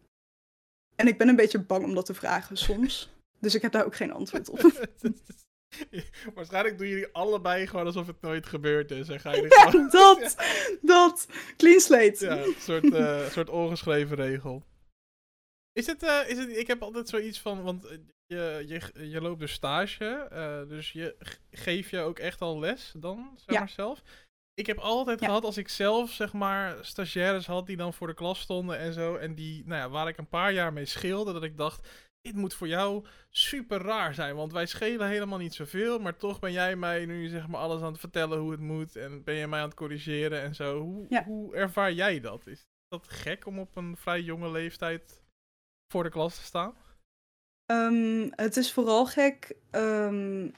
[0.96, 3.10] en ik ben een beetje bang om dat te vragen soms.
[3.40, 4.60] Dus ik heb daar ook geen antwoord op.
[6.36, 9.10] Waarschijnlijk doen jullie allebei gewoon alsof het nooit gebeurd is.
[9.10, 9.90] En ga je Ja, gewoon...
[9.90, 10.36] dat,
[10.82, 11.28] dat.
[11.58, 12.26] Clean slate.
[12.26, 14.64] Ja, een soort, eh, soort ongeschreven regel.
[15.72, 19.22] Is het, eh, is het, ik heb altijd zoiets van, want eh, je, je, je
[19.22, 20.28] loopt dus stage,
[20.70, 21.16] dus je
[21.52, 23.60] geef je ook echt al les dan, zeg Ja.
[23.60, 24.02] maar zelf.
[24.54, 25.26] Ik heb altijd Ja.
[25.26, 28.94] gehad, als ik zelf, zeg maar, stagiaires had die dan voor de klas stonden en
[28.94, 31.88] zo, en die, nou ja, waar ik een paar jaar mee scheelde, dat ik dacht,
[32.28, 36.40] dit moet voor jou super raar zijn, want wij schelen helemaal niet zoveel, maar toch
[36.40, 39.36] ben jij mij nu, zeg maar, alles aan het vertellen hoe het moet, en ben
[39.36, 40.80] je mij aan het corrigeren en zo.
[40.82, 41.24] Hoe, Ja.
[41.24, 42.48] hoe ervaar jij dat?
[42.48, 45.24] Is dat gek om op een vrij jonge leeftijd
[45.94, 46.74] voor de klas te staan?
[47.66, 50.50] Ehm, het is vooral gek ehm,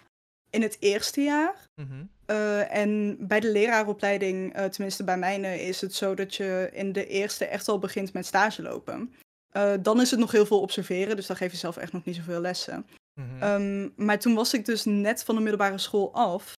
[0.49, 1.65] in het eerste jaar.
[1.81, 2.05] Mhm.
[2.25, 6.91] Eh, en bij de leraaropleiding, eh, tenminste bij mijne, is het zo dat je in
[6.91, 9.13] de eerste echt al begint met stage lopen.
[9.49, 12.05] Eh, dan is het nog heel veel observeren, dus dan geef je zelf echt nog
[12.05, 12.87] niet zoveel lessen.
[13.13, 13.41] Mhm.
[13.41, 16.53] Ehm, maar toen was ik dus net van de middelbare school af.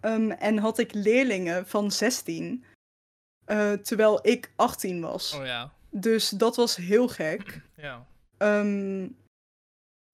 [0.00, 2.64] Ehm, en had ik leerlingen van 16,
[3.44, 5.34] eh, terwijl ik 18 was.
[5.34, 7.60] oh ja, Dus dat was heel gek.
[7.76, 8.06] ja.
[8.36, 9.04] Ehm,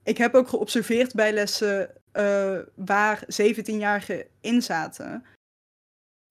[0.03, 5.25] ik heb ook geobserveerd bij lessen eh, waar 17-jarigen in zaten.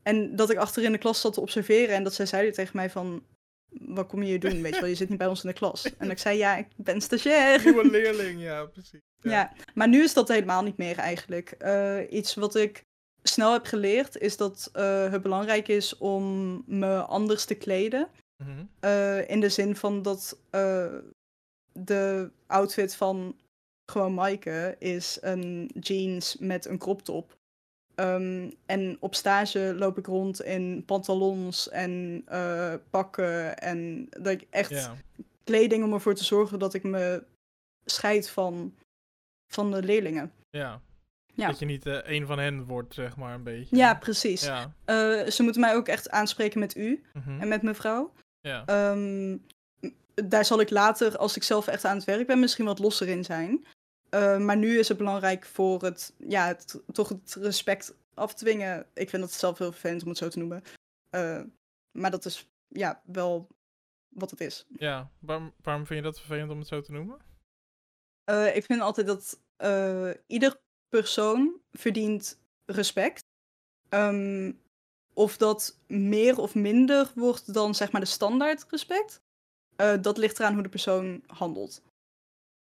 [0.03, 2.75] En dat ik achter in de klas zat te observeren en dat zij zeiden tegen
[2.75, 3.25] mij van...
[3.79, 4.61] Wat kom je hier doen?
[4.61, 5.97] Weet je wel, je zit niet bij ons in de klas.
[5.97, 7.61] En ik zei, ja, ik ben stagiair.
[7.65, 9.01] Nieuwe leerling, ja, precies.
[9.21, 11.51] Ja, maar nu is dat helemaal niet meer eigenlijk.
[11.51, 12.85] Eh, iets wat ik
[13.23, 18.07] snel heb geleerd is dat eh, het belangrijk is om me anders te kleden.
[18.43, 18.65] Mhm.
[18.79, 20.37] Eh, in de zin van dat
[21.71, 23.35] de outfit van
[23.91, 27.39] gewoon Maaike is een jeans met een crop top.
[27.95, 33.57] Ehm, en op stage loop ik rond in pantalons en eh, pakken.
[33.57, 34.89] En dat ik echt
[35.43, 37.23] kleding om ervoor te zorgen dat ik me
[37.85, 38.75] scheid van,
[39.53, 40.31] van de leerlingen.
[40.49, 40.81] ja.
[41.33, 41.47] Ja.
[41.47, 43.75] Dat je niet eh een van hen wordt, zeg maar, een beetje.
[43.75, 44.45] Ja, precies.
[44.45, 44.73] Ja.
[44.85, 48.13] Eh, ze moeten mij ook echt aanspreken met u mhm, en met mevrouw.
[48.41, 48.65] ja.
[48.65, 49.37] Ehm,
[50.13, 53.07] daar zal ik later, als ik zelf echt aan het werk ben, misschien wat losser
[53.07, 53.65] in zijn.
[54.11, 58.85] Eh, maar nu is het belangrijk voor het, ja, het, toch het respect afdwingen.
[58.93, 60.63] Ik vind dat zelf heel vervelend om het zo te noemen.
[61.09, 61.41] Eh,
[61.91, 63.47] maar dat is ja, wel
[64.09, 64.65] wat het is.
[64.77, 65.11] ja.
[65.19, 67.19] Waarom, waarom vind je dat vervelend om het zo te noemen?
[68.23, 69.39] Eh, ik vind altijd dat
[70.27, 70.59] ieder
[70.89, 73.23] persoon verdient respect.
[73.89, 74.51] Ehm,
[75.13, 79.21] of dat meer of minder wordt dan zeg maar de standaard respect.
[80.01, 81.81] dat ligt eraan hoe de persoon handelt.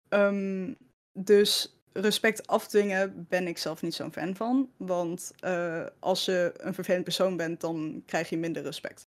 [0.10, 0.74] Ehm,
[1.14, 4.74] dus respect afdwingen ben ik zelf niet zo'n fan van.
[4.78, 9.08] Want uh, als je een vervelend persoon bent, dan krijg je minder respect.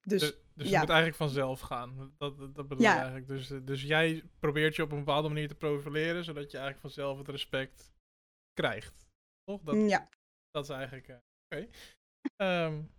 [0.00, 0.72] Dus, dus, dus ja.
[0.72, 2.14] het moet eigenlijk vanzelf gaan.
[2.18, 2.94] Dat, dat, bedoel ja.
[2.94, 3.28] eigenlijk.
[3.28, 7.18] Dus, dus jij probeert je op een bepaalde manier te profileren, zodat je eigenlijk vanzelf
[7.18, 7.92] het respect
[8.52, 9.06] krijgt.
[9.44, 9.60] Toch?
[9.62, 10.08] Dat, ja.
[10.50, 11.08] Dat is eigenlijk.
[11.08, 11.16] Uh,
[11.50, 11.68] Oké.
[12.36, 12.64] Okay.
[12.64, 12.90] um,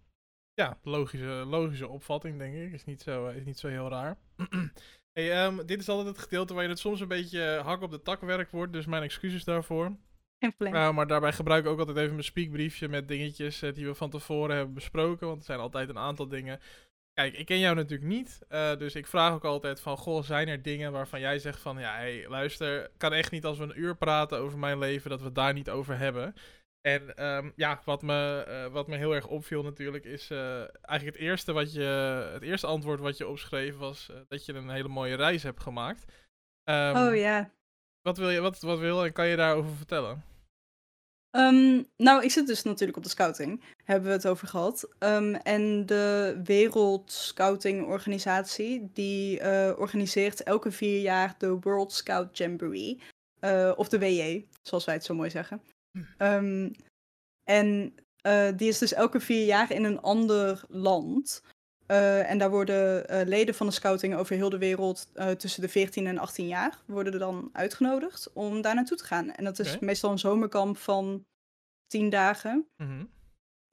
[0.53, 2.73] ja, logische, logische opvatting, denk ik.
[2.73, 4.17] Is niet zo, is niet zo heel raar.
[5.17, 7.91] hey, um, dit is altijd het gedeelte waar je het soms een beetje hak op
[7.91, 8.73] de tak werk wordt.
[8.73, 9.97] Dus mijn excuses daarvoor.
[10.59, 13.95] Uh, maar daarbij gebruik ik ook altijd even mijn speakbriefje met dingetjes uh, die we
[13.95, 15.27] van tevoren hebben besproken.
[15.27, 16.59] Want er zijn altijd een aantal dingen.
[17.13, 18.39] Kijk, ik ken jou natuurlijk niet.
[18.49, 21.79] Uh, dus ik vraag ook altijd van, goh, zijn er dingen waarvan jij zegt van,
[21.79, 25.19] ja, hey, luister, kan echt niet als we een uur praten over mijn leven, dat
[25.19, 26.35] we het daar niet over hebben.
[26.81, 31.17] En um, ja, wat me, uh, wat me heel erg opviel natuurlijk is uh, eigenlijk
[31.17, 31.83] het eerste, wat je,
[32.33, 35.61] het eerste antwoord wat je opschreef was uh, dat je een hele mooie reis hebt
[35.61, 36.05] gemaakt.
[36.63, 37.51] Um, oh ja.
[38.01, 40.23] Wat wil je, wat, wat wil en kan je daarover vertellen?
[41.31, 44.87] Um, nou, ik zit dus natuurlijk op de scouting, hebben we het over gehad.
[45.43, 49.39] en de Wereld Scouting Organisatie, die
[49.77, 53.01] organiseert elke vier jaar de World Scout Jamboree.
[53.75, 55.61] of de WJ, zoals wij het zo mooi zeggen.
[56.17, 56.71] Um,
[57.43, 57.93] en
[58.27, 61.43] uh, die is dus elke vier jaar in een ander land.
[61.87, 65.69] Uh, en daar worden uh, leden van de scouting over heel de wereld tussen de
[65.69, 69.31] 14 en 18 jaar worden er dan uitgenodigd om daar naartoe te gaan.
[69.31, 69.87] En dat is okay.
[69.87, 71.25] meestal een zomerkamp van
[71.87, 72.67] 10 dagen.
[72.77, 73.09] Mm -hmm.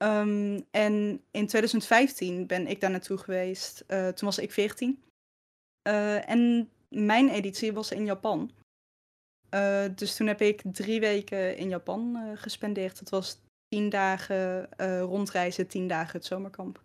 [0.07, 3.83] um, en in 2015 ben ik daar naartoe geweest.
[3.87, 5.03] toen was ik 14.
[5.81, 8.51] en mijn editie was in Japan.
[9.55, 12.99] Uh, dus toen heb ik drie weken in Japan uh, gespendeerd.
[12.99, 13.37] Het was
[13.67, 16.83] tien dagen uh, rondreizen, tien dagen het zomerkamp.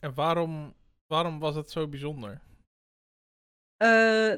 [0.00, 0.74] En waarom,
[1.06, 2.40] waarom was het zo bijzonder?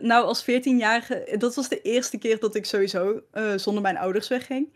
[0.01, 3.23] nou, als 14-jarige, dat was de eerste keer dat ik sowieso
[3.57, 4.73] zonder mijn ouders wegging.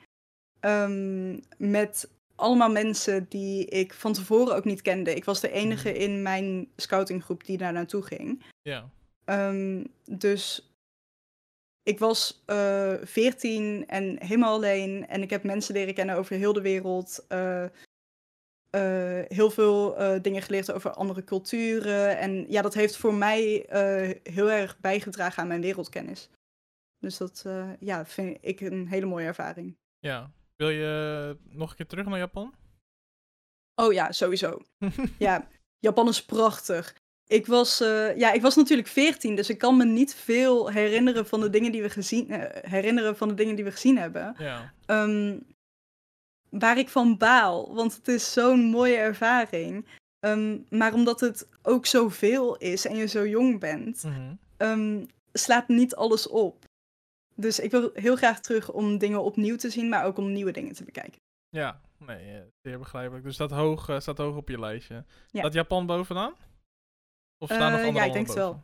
[0.60, 5.14] Um, met allemaal mensen die ik van tevoren ook niet kende.
[5.14, 6.00] Ik was de enige mhm.
[6.00, 8.44] in mijn scoutinggroep die daar naartoe ging.
[8.62, 8.90] Ja.
[9.24, 10.72] Um, dus
[11.88, 15.06] ik was uh, eh, 14 en helemaal alleen.
[15.06, 17.26] En ik heb mensen leren kennen over heel de wereld.
[17.28, 17.64] Uh,
[18.70, 22.18] uh, heel veel dingen geleerd over andere culturen.
[22.18, 23.66] En ja, dat heeft voor mij
[24.22, 26.30] heel erg bijgedragen aan mijn wereldkennis.
[26.98, 27.44] Dus dat
[27.80, 29.76] ja, vind ik een hele mooie ervaring.
[29.98, 30.30] Ja.
[30.56, 32.54] Wil je nog een keer terug naar Japan?
[33.74, 34.62] Oh ja, sowieso.
[35.18, 36.94] ja, Japan is prachtig.
[37.28, 41.26] Ik was, uh, ja, ik was natuurlijk 14, dus ik kan me niet veel herinneren
[41.26, 44.34] van de dingen die we gezien, uh, herinneren van de dingen die we gezien hebben.
[44.38, 44.72] Ja.
[44.86, 45.46] Um,
[46.48, 49.86] waar ik van baal, want het is zo'n mooie ervaring.
[50.20, 54.38] Um, maar omdat het ook zoveel is en je zo jong bent, mm -hmm.
[54.56, 56.64] um, slaat niet alles op.
[57.34, 60.52] Dus ik wil heel graag terug om dingen opnieuw te zien, maar ook om nieuwe
[60.52, 61.20] dingen te bekijken.
[61.48, 63.24] Ja, nee, zeer begrijpelijk.
[63.24, 65.04] Dus dat hoog, uh, staat hoog op je lijstje.
[65.30, 65.42] Ja.
[65.42, 66.34] Dat Japan bovenaan?
[67.38, 68.62] Of staan er uh, Ja, ik denk het wel.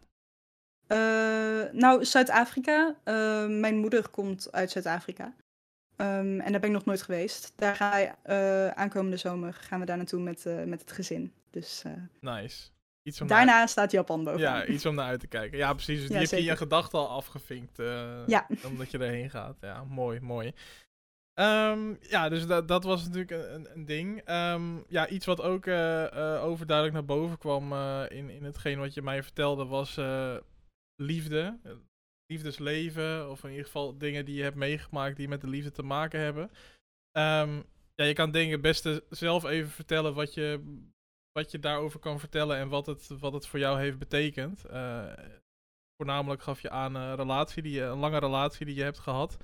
[0.88, 2.94] Uh, nou, Zuid-Afrika.
[3.04, 5.34] Uh, mijn moeder komt uit Zuid-Afrika.
[5.96, 7.52] Um, en daar ben ik nog nooit geweest.
[7.56, 11.32] Daar ga je aankomende zomer gaan we daar naartoe met, met het gezin.
[11.50, 11.82] Dus,
[12.20, 12.72] nice.
[13.02, 13.68] Iets om Daarna naar...
[13.68, 14.40] staat Japan boven.
[14.40, 15.58] Ja, iets om naar uit te kijken.
[15.58, 16.00] Ja, precies.
[16.00, 17.76] Dus ja, die heb je in je gedachten al afgevinkt.
[18.26, 18.46] ja.
[18.64, 19.56] Omdat je erheen gaat.
[19.60, 20.52] Ja, mooi, mooi.
[21.40, 24.30] Um, ja, dus dat, dat was natuurlijk een, een ding.
[24.30, 28.78] Um, ja, iets wat ook uh, uh, overduidelijk naar boven kwam uh, in, in hetgeen
[28.78, 30.00] wat je mij vertelde was
[30.94, 31.58] liefde.
[32.26, 35.82] Liefdesleven, of in ieder geval dingen die je hebt meegemaakt die met de liefde te
[35.82, 36.42] maken hebben.
[37.12, 37.64] Um,
[37.94, 40.76] ja, je kan het beste zelf even vertellen wat je,
[41.32, 44.64] wat je daarover kan vertellen en wat het, wat het voor jou heeft betekend.
[45.96, 49.36] voornamelijk gaf je aan een relatie, die, een lange relatie die je hebt gehad.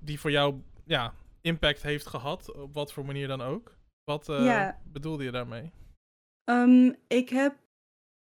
[0.00, 3.76] Die voor jou ja, impact heeft gehad, op wat voor manier dan ook.
[4.04, 5.72] Wat uh, bedoelde je daarmee?
[6.44, 7.54] Um, ik heb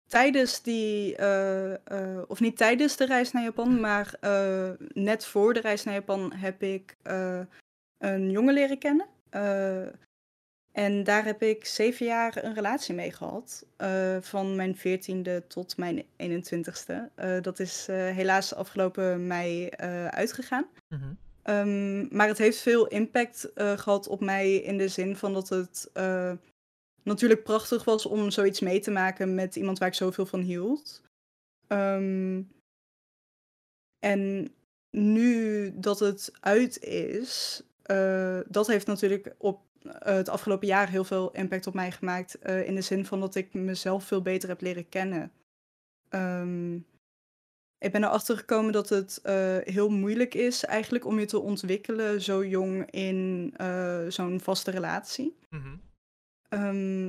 [0.06, 4.14] tijdens die, uh, uh, of niet tijdens de reis naar Japan, maar
[4.92, 6.96] net voor de reis naar Japan heb ik
[7.98, 9.06] een jongen leren kennen.
[10.72, 13.66] en daar heb ik zeven jaar een relatie mee gehad.
[14.20, 17.10] van mijn veertiende tot mijn 21ste.
[17.40, 19.68] dat is helaas afgelopen mei
[20.10, 20.66] uitgegaan.
[20.88, 21.18] Mm
[21.48, 25.48] Um, maar het heeft veel impact uh, gehad op mij in de zin van dat
[25.48, 26.32] het uh,
[27.02, 31.02] natuurlijk prachtig was om zoiets mee te maken met iemand waar ik zoveel van hield.
[31.68, 32.50] Um,
[33.98, 34.52] en
[34.90, 41.30] nu dat het uit is, uh, dat heeft natuurlijk op het afgelopen jaar heel veel
[41.32, 42.34] impact op mij gemaakt.
[42.44, 45.32] in de zin van dat ik mezelf veel beter heb leren kennen.
[46.10, 46.86] Um,
[47.78, 52.20] ik ben erachter gekomen dat het eh, heel moeilijk is eigenlijk om je te ontwikkelen
[52.20, 55.36] zo jong in eh, zo'n vaste relatie.
[55.50, 55.76] Mhm.
[56.48, 57.08] Ehm,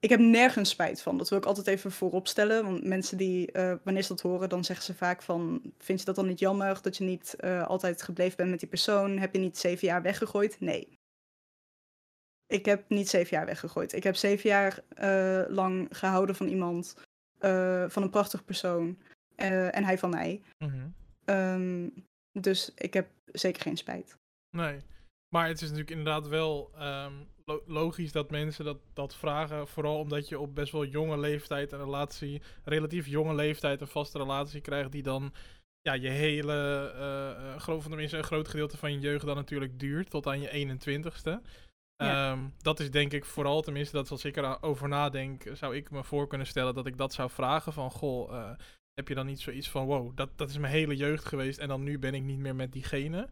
[0.00, 1.18] ik heb nergens spijt van.
[1.18, 2.64] Dat wil ik altijd even vooropstellen.
[2.64, 5.72] Want mensen die, eh, wanneer ze dat horen, dan zeggen ze vaak van...
[5.78, 8.68] Vind je dat dan niet jammer dat je niet eh, altijd gebleven bent met die
[8.68, 9.18] persoon?
[9.18, 10.60] Heb je niet zeven jaar weggegooid?
[10.60, 10.98] Nee.
[12.46, 13.92] Ik heb niet zeven jaar weggegooid.
[13.92, 16.96] Ik heb zeven jaar eh, lang gehouden van iemand,
[17.38, 18.98] eh, van een prachtig persoon.
[19.40, 20.42] Eh, en hij van mij.
[20.58, 20.88] Mhm.
[21.24, 21.88] Ehm,
[22.32, 24.16] dus ik heb zeker geen spijt.
[24.56, 24.78] Nee.
[25.34, 27.12] Maar het is natuurlijk inderdaad wel ehm,
[27.44, 29.68] lo- logisch dat mensen dat, dat vragen.
[29.68, 34.18] Vooral omdat je op best wel jonge leeftijd een relatie, relatief jonge leeftijd, een vaste
[34.18, 34.92] relatie krijgt.
[34.92, 35.32] Die dan
[35.82, 39.78] ja, je hele, eh uh, geloof tenminste een groot gedeelte van je jeugd dan natuurlijk
[39.78, 40.10] duurt.
[40.10, 41.40] Tot aan je 21ste.
[41.96, 42.32] Ja.
[42.32, 46.04] Ehm, dat is denk ik vooral, tenminste dat als ik erover nadenk, zou ik me
[46.04, 48.50] voor kunnen stellen dat ik dat zou vragen van, goh, eh,
[49.00, 51.68] heb je dan niet zoiets van, wow, dat, dat is mijn hele jeugd geweest en
[51.68, 53.28] dan nu ben ik niet meer met diegene.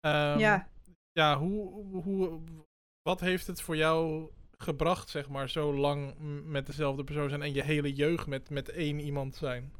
[0.00, 0.68] Ehm, ja,
[1.12, 2.40] ja, hoe, hoe,
[3.02, 6.14] wat heeft het voor jou gebracht, zeg maar, zo lang
[6.44, 9.72] met dezelfde persoon zijn en je hele jeugd met, met één iemand zijn?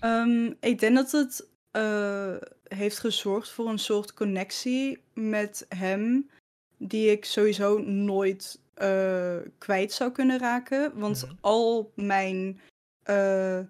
[0.00, 6.30] Ehm, ik denk dat het eh, heeft gezorgd voor een soort connectie met hem,
[6.76, 10.98] die ik sowieso nooit eh, kwijt zou kunnen raken.
[10.98, 11.34] Want Mhm.
[11.40, 12.60] al mijn
[13.08, 13.60] eh,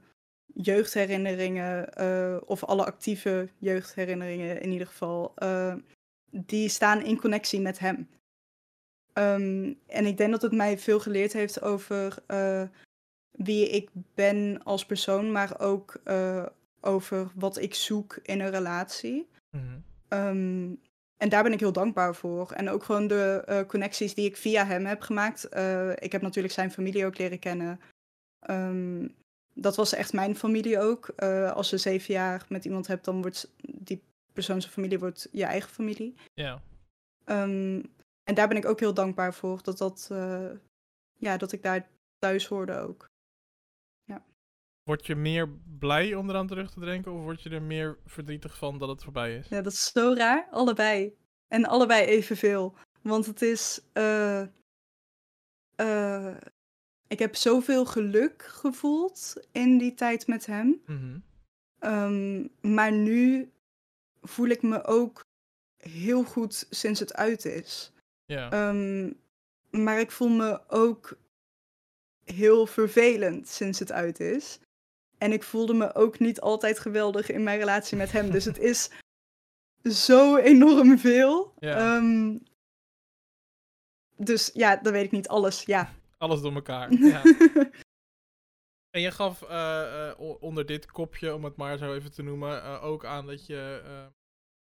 [0.54, 5.74] jeugdherinneringen, eh, of alle actieve jeugdherinneringen in ieder geval, eh,
[6.30, 8.08] die staan in connectie met hem.
[9.12, 12.22] Ehm, en ik denk dat het mij veel geleerd heeft over
[13.30, 16.00] wie ik ben als persoon, maar ook
[16.80, 19.28] over wat ik zoek in een relatie.
[19.50, 19.78] Mhm.
[20.08, 20.74] Ehm,
[21.16, 22.50] en daar ben ik heel dankbaar voor.
[22.50, 25.44] En ook gewoon de connecties die ik via hem heb gemaakt.
[25.94, 27.80] Ik heb natuurlijk zijn familie ook leren kennen.
[28.40, 29.06] Ehm,
[29.60, 31.08] dat was echt mijn familie ook.
[31.08, 34.02] Eh, als je zeven jaar met iemand hebt, dan wordt die
[34.32, 36.14] persoon zijn familie wordt je eigen familie.
[36.34, 36.62] Ja.
[37.24, 37.82] Ehm,
[38.22, 39.62] en daar ben ik ook heel dankbaar voor.
[39.62, 40.50] Dat, dat, eh,
[41.14, 41.88] ja, dat ik daar
[42.18, 43.06] thuis hoorde ook.
[44.82, 45.48] Word je meer
[45.78, 49.02] blij om eraan terug te denken of word je er meer verdrietig van dat het
[49.02, 49.48] voorbij is?
[49.48, 50.48] Ja, dat is zo raar.
[50.50, 51.16] Allebei.
[51.48, 52.74] En allebei evenveel.
[53.02, 53.82] Want het is.
[53.92, 54.42] eh,
[57.08, 60.82] ik heb zoveel geluk gevoeld in die tijd met hem.
[60.86, 61.18] Mhm.
[61.78, 63.52] Ehm, maar nu
[64.22, 65.24] voel ik me ook
[65.76, 67.92] heel goed sinds het uit is.
[68.26, 69.12] Ehm,
[69.70, 71.18] maar ik voel me ook
[72.24, 74.58] heel vervelend sinds het uit is.
[75.18, 78.30] En ik voelde me ook niet altijd geweldig in mijn relatie met hem.
[78.30, 78.90] Dus het is
[79.82, 81.54] zo enorm veel.
[81.58, 82.36] Ehm,
[84.16, 85.62] dus ja, dan weet ik niet alles.
[85.62, 85.94] Ja.
[86.18, 86.92] Alles door elkaar.
[87.12, 87.22] Ja.
[88.90, 92.62] En je gaf eh, eh, onder dit kopje, om het maar zo even te noemen,
[92.62, 93.82] eh, ook aan dat je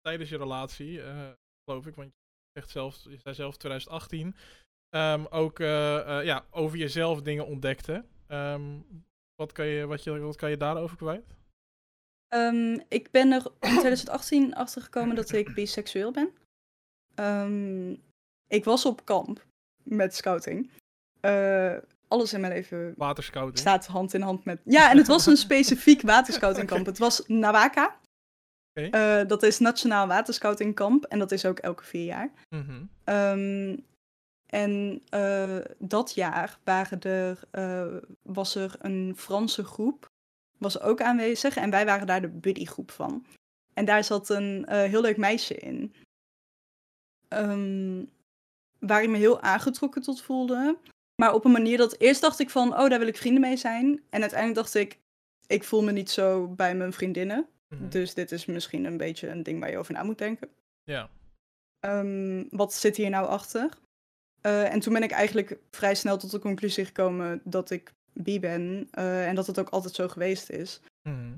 [0.01, 1.01] tijdens je relatie,
[1.65, 4.37] geloof ik, want je zegt zelf, je zei zelf 2018,
[4.89, 8.05] ehm, ook ja, over jezelf dingen ontdekte.
[8.27, 8.81] Ehm,
[9.35, 11.37] wat, kan je, wat, je, wat kan je daarover kwijt?
[12.29, 16.33] Ehm, ik ben er in 2018 achter gekomen dat ik biseksueel ben.
[18.47, 19.47] Ik was op kamp
[19.83, 20.71] met scouting.
[21.21, 21.77] Eh,
[22.09, 23.59] alles in mijn leven Waterscouting.
[23.59, 24.61] staat hand in hand met.
[24.65, 26.87] Ja, en het was een specifiek waterscoutingkamp.
[26.93, 27.97] Het was Nawaka.
[28.73, 32.31] Eh, dat is Nationaal Waterscoutingkamp en dat is ook elke vier jaar.
[32.49, 32.85] Mhm.
[33.05, 33.77] Ehm,
[34.47, 37.41] en eh, dat jaar waren er,
[38.23, 40.07] was er een Franse groep,
[40.59, 41.57] was ook aanwezig.
[41.57, 43.27] En wij waren daar de buddygroep van.
[43.75, 45.95] En daar zat een heel leuk meisje in.
[47.29, 48.05] Ehm,
[48.79, 50.79] waar ik me heel aangetrokken tot voelde.
[51.21, 53.57] Maar op een manier dat eerst dacht ik van, oh, daar wil ik vrienden mee
[53.57, 54.03] zijn.
[54.11, 54.99] En uiteindelijk dacht ik,
[55.47, 57.49] ik voel me niet zo bij mijn vriendinnen.
[57.69, 57.89] Mhm.
[57.89, 60.49] Dus dit is misschien een beetje een ding waar je over na moet denken.
[60.85, 61.11] Ja.
[61.81, 63.69] Ehm, wat zit hier nou achter?
[64.41, 68.41] Eh, en toen ben ik eigenlijk vrij snel tot de conclusie gekomen dat ik bi
[68.41, 68.89] ben.
[68.91, 70.81] eh, en dat het ook altijd zo geweest is.
[71.03, 71.33] Mhm.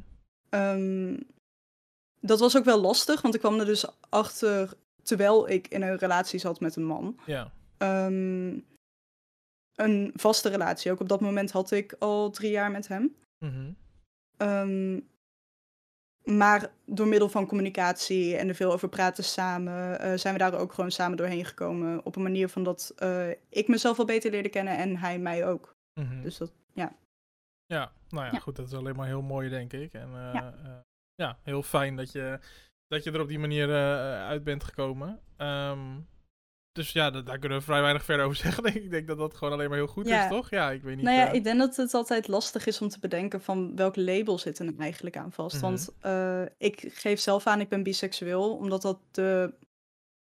[0.48, 1.16] Ehm,
[2.20, 4.72] dat was ook wel lastig, want ik kwam er dus achter
[5.02, 7.18] terwijl ik in een relatie zat met een man.
[7.26, 7.52] Ja.
[7.78, 8.58] Ehm,
[9.80, 10.90] een vaste relatie.
[10.92, 13.14] Ook op dat moment had ik al drie jaar met hem.
[13.38, 13.72] Mhm.
[14.36, 15.00] Ehm,
[16.24, 20.54] maar door middel van communicatie en er veel over praten samen, eh, zijn we daar
[20.58, 22.04] ook gewoon samen doorheen gekomen.
[22.04, 25.46] Op een manier van dat eh, ik mezelf wel beter leerde kennen en hij mij
[25.46, 25.74] ook.
[26.00, 26.22] Mhm.
[26.22, 26.92] Dus dat, ja.
[27.66, 28.38] Ja, nou ja, Ja.
[28.38, 29.92] goed, dat is alleen maar heel mooi, denk ik.
[29.92, 30.54] En eh, Ja.
[30.64, 30.70] eh,
[31.14, 32.38] ja, heel fijn dat je,
[32.86, 35.20] dat je er op die manier eh, uit bent gekomen.
[35.36, 35.98] Ehm,
[36.72, 38.64] dus ja, daar kunnen we vrij weinig verder over zeggen.
[38.64, 40.50] Ik denk dat dat gewoon alleen maar heel goed is, toch?
[40.50, 41.04] Ja, ik weet niet.
[41.04, 44.38] Nou ja, ik denk dat het altijd lastig is om te bedenken van welk label
[44.38, 45.54] zit er eigenlijk aan vast.
[45.54, 45.64] Mhm.
[45.64, 45.92] Want
[46.58, 49.54] ik geef zelf aan, ik ben biseksueel, omdat dat de,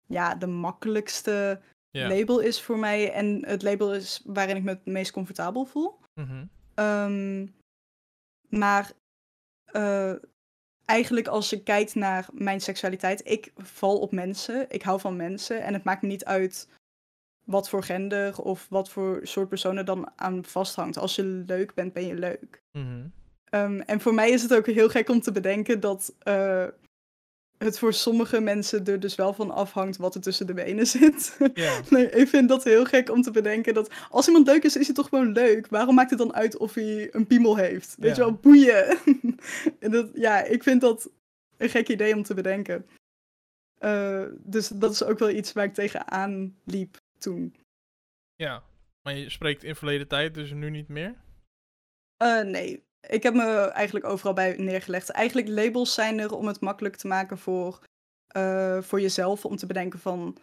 [0.08, 3.12] ja, de makkelijkste label is voor mij.
[3.12, 6.00] En het label is waarin ik me het meest comfortabel voel.
[6.14, 6.46] Mhm.
[6.74, 7.48] Ehm,
[8.50, 8.92] maar
[9.72, 10.14] uh,
[10.86, 14.66] eigenlijk als je kijkt naar mijn seksualiteit, ik val op mensen.
[14.70, 15.62] Ik hou van mensen.
[15.62, 16.68] En het maakt me niet uit
[17.44, 20.98] wat voor gender of wat voor soort personen dan aan vasthangt.
[20.98, 22.62] Als je leuk bent, ben je leuk.
[22.72, 23.14] Mm
[23.86, 26.66] en voor mij is het ook heel gek om te bedenken dat uh,
[27.58, 31.38] het voor sommige mensen er dus wel van afhangt wat er tussen de benen zit.
[31.90, 34.86] nee, ik vind dat heel gek om te bedenken dat als iemand leuk is, is
[34.86, 35.68] hij toch gewoon leuk.
[35.68, 37.96] Waarom maakt het dan uit of hij een piemel heeft?
[38.00, 38.98] Weet je wel, boeien.
[39.80, 41.10] en dat, ja, ik vind dat
[41.58, 42.86] een gek idee om te bedenken.
[43.80, 47.56] Uh, dus dat is ook wel iets waar ik tegenaan liep toen.
[48.36, 48.64] Ja,
[49.02, 51.16] maar je spreekt in verleden tijd, dus nu niet meer?
[52.24, 55.10] Uh, nee, ik heb me eigenlijk overal bij neergelegd.
[55.10, 57.80] Eigenlijk labels zijn er om het makkelijk te maken voor,
[58.38, 59.46] uh, voor jezelf.
[59.46, 60.38] Om te bedenken van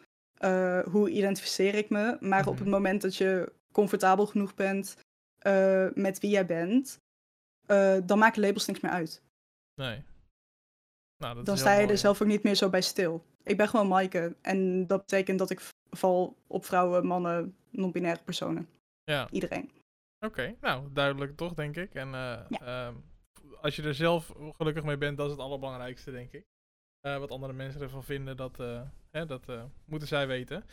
[0.45, 2.17] uh, hoe identificeer ik me.
[2.21, 2.71] Maar op het mhm.
[2.71, 4.97] moment dat je comfortabel genoeg bent
[5.47, 6.99] uh, met wie jij bent,
[8.07, 9.23] dan maken labels niks meer uit.
[9.75, 10.03] Nee.
[11.17, 13.25] Nou, dat dan sta je er zelf ook niet meer zo bij stil.
[13.43, 14.37] Ik ben gewoon Maaike.
[14.41, 15.61] En dat betekent dat ik
[15.91, 18.69] val op vrouwen, mannen, non-binaire personen.
[19.05, 19.29] Ja.
[19.31, 19.71] Iedereen.
[20.27, 21.95] Oké, nou duidelijk toch, denk ik.
[21.95, 22.89] En uh, uh,
[23.61, 26.45] als je er zelf gelukkig mee bent, dat is het allerbelangrijkste, denk ik.
[27.07, 29.47] Uh, wat andere mensen ervan vinden, dat, eh, hè, dat
[29.85, 30.65] moeten zij weten.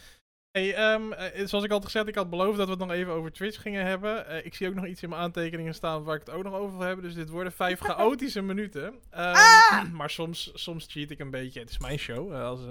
[0.51, 1.13] Hey, um,
[1.47, 3.85] zoals ik al gezegd, ik had beloofd dat we het nog even over Twitch gingen
[3.85, 4.45] hebben.
[4.45, 6.77] ik zie ook nog iets in mijn aantekeningen staan waar ik het ook nog over
[6.77, 7.05] wil hebben.
[7.05, 8.85] Dus dit worden vijf chaotische minuten.
[8.85, 9.91] Um, ah!
[9.97, 11.59] Maar soms, soms cheat ik een beetje.
[11.59, 12.33] Het is mijn show.
[12.33, 12.61] als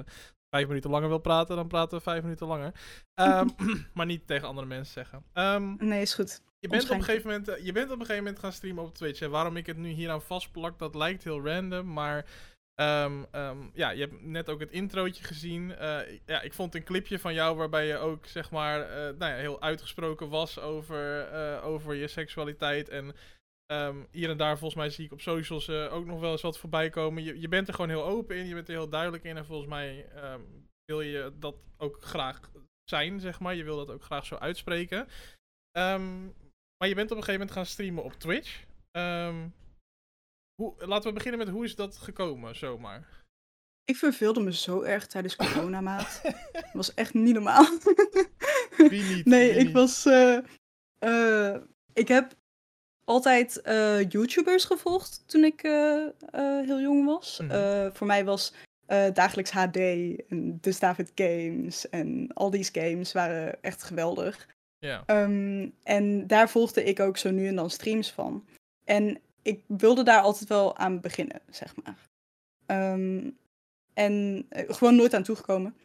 [0.50, 2.72] vijf minuten langer wil praten, dan praten we vijf minuten langer.
[3.14, 3.54] Um,
[3.94, 5.76] maar niet tegen andere mensen zeggen.
[5.78, 6.40] nee, is goed.
[6.60, 8.84] Je bent, op een gegeven moment, eh, je bent op een gegeven moment gaan streamen
[8.84, 9.20] op Twitch.
[9.20, 11.92] En waarom ik het nu hier aan vastplak, dat lijkt heel random.
[11.92, 12.26] Maar
[12.80, 15.70] um, um, ja, je hebt net ook het introotje gezien.
[15.70, 19.32] Uh, ja, ik vond een clipje van jou waarbij je ook zeg maar uh, nou
[19.32, 22.88] ja, heel uitgesproken was over, uh, over je seksualiteit.
[22.88, 23.14] En
[23.72, 26.58] um, hier en daar volgens mij zie ik op socials ook nog wel eens wat
[26.58, 27.22] voorbij komen.
[27.22, 29.36] Je, je bent er gewoon heel open in, je bent er heel duidelijk in.
[29.36, 30.06] En volgens mij
[30.84, 32.50] wil je dat ook graag
[32.84, 33.54] zijn, zeg maar.
[33.54, 35.08] Je wil dat ook graag zo uitspreken.
[35.78, 36.34] Um,
[36.78, 38.64] maar je bent op een gegeven moment gaan streamen op Twitch.
[38.92, 39.54] Um,
[40.54, 43.24] hoe, laten we beginnen met hoe is dat gekomen, zomaar?
[43.84, 46.20] Ik verveelde me zo erg tijdens corona, maat.
[46.52, 47.66] dat was echt niet normaal.
[48.76, 49.24] Wie niet?
[49.34, 50.06] Nee, ik was...
[50.06, 50.38] Uh,
[51.04, 51.56] uh,
[51.92, 52.34] ik heb
[53.04, 55.60] altijd uh, YouTubers gevolgd toen ik
[56.62, 57.40] heel jong was.
[57.42, 58.52] Mm voor mij was
[59.12, 64.57] dagelijks HD en Dus David Games en al die games waren echt geweldig.
[64.78, 65.04] Ja.
[65.06, 68.46] Um, en daar volgde ik ook zo nu en dan streams van.
[68.84, 72.06] En ik wilde daar altijd wel aan beginnen, zeg maar.
[72.92, 73.36] Um,
[73.94, 75.76] en uh, gewoon nooit aan toegekomen.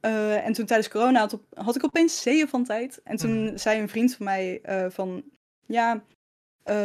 [0.00, 3.02] Uh, en toen tijdens corona had, op, had, ik opeens zeeën van tijd.
[3.02, 3.58] En toen mm.
[3.58, 5.24] zei een vriend van mij uh, van...
[5.66, 6.04] Ja,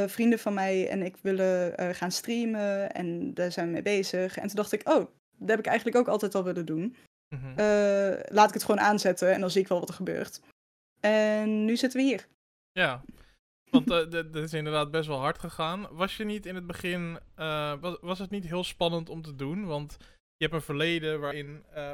[0.07, 2.91] vrienden van mij en ik willen gaan streamen.
[2.91, 4.38] En daar zijn we mee bezig.
[4.38, 5.05] En toen dacht ik, oh,
[5.38, 6.95] dat heb ik eigenlijk ook altijd al willen doen.
[7.30, 7.53] Mm -hmm.
[8.25, 10.41] laat ik het gewoon aanzetten en dan zie ik wel wat er gebeurt.
[11.00, 12.28] En nu zitten we hier.
[12.72, 13.04] Ja,
[13.70, 15.88] want uh, dit is inderdaad best wel hard gegaan.
[15.91, 19.36] Was je niet in het begin, uh, was, was het niet heel spannend om te
[19.36, 19.66] doen?
[19.66, 19.97] Want
[20.36, 21.91] je hebt een verleden waarin uh,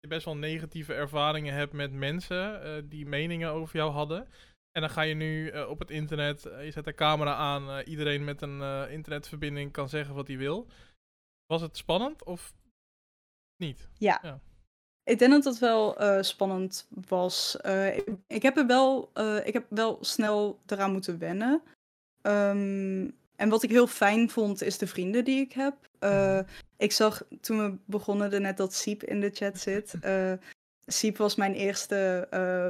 [0.00, 4.28] je best wel negatieve ervaringen hebt met mensen uh, die meningen over jou hadden.
[4.70, 8.42] En dan ga je nu op het internet, je zet de camera aan, iedereen met
[8.42, 10.66] een internetverbinding kan zeggen wat hij wil.
[11.46, 12.54] Was het spannend of
[13.56, 13.88] niet?
[13.98, 14.18] Ja.
[14.22, 14.40] ja.
[15.08, 17.56] Ik denk dat dat wel uh, spannend was.
[17.66, 21.62] Uh, ik, ik, heb er wel, uh, ik heb wel snel eraan moeten wennen.
[22.22, 25.74] Um, en wat ik heel fijn vond, is de vrienden die ik heb.
[26.76, 29.94] Ik zag toen we begonnen er net dat Siep in de chat zit.
[30.86, 32.28] Siep was mijn eerste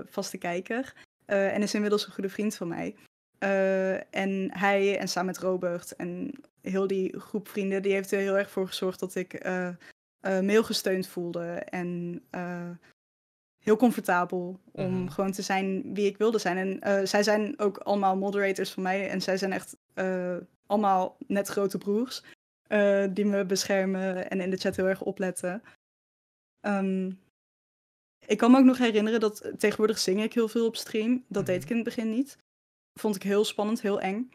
[0.09, 0.95] vaste kijker.
[1.27, 2.95] en is inmiddels een goede vriend van mij.
[4.11, 6.31] en hij en samen met Robert en
[6.63, 9.33] heel die groep vrienden, die heeft er heel erg voor gezorgd dat ik
[10.23, 11.47] uh, mail gesteund voelde.
[11.55, 12.71] En uh,
[13.59, 15.09] heel comfortabel om mhm.
[15.09, 16.57] gewoon te zijn wie ik wilde zijn.
[16.57, 19.09] En uh, zij zijn ook allemaal moderators van mij.
[19.09, 19.77] En zij zijn echt
[20.67, 22.23] allemaal net grote broers.
[23.11, 25.63] die me beschermen en in de chat heel erg opletten.
[26.61, 27.21] Um,
[28.27, 31.25] ik kan me ook nog herinneren dat tegenwoordig zing ik heel veel op stream.
[31.29, 31.71] Dat deed ik mhm.
[31.71, 32.39] in het begin niet.
[33.01, 34.31] Vond ik heel spannend, heel eng.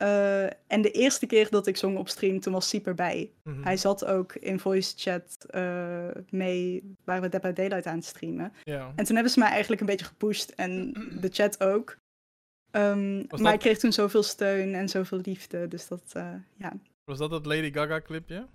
[0.00, 3.30] Eh, en de eerste keer dat ik zong op stream, toen was Siep erbij.
[3.44, 3.62] Mhm.
[3.62, 8.04] Hij zat ook in voice chat eh, mee, waar we Dead by Daylight aan het
[8.04, 8.52] streamen.
[8.96, 11.96] En toen hebben ze mij eigenlijk een beetje gepusht en de chat ook.
[12.70, 16.72] Ehm, maar dat- ik kreeg toen zoveel steun en zoveel liefde, dus dat, eh, ja.
[17.04, 18.46] Was dat het Lady Gaga clipje?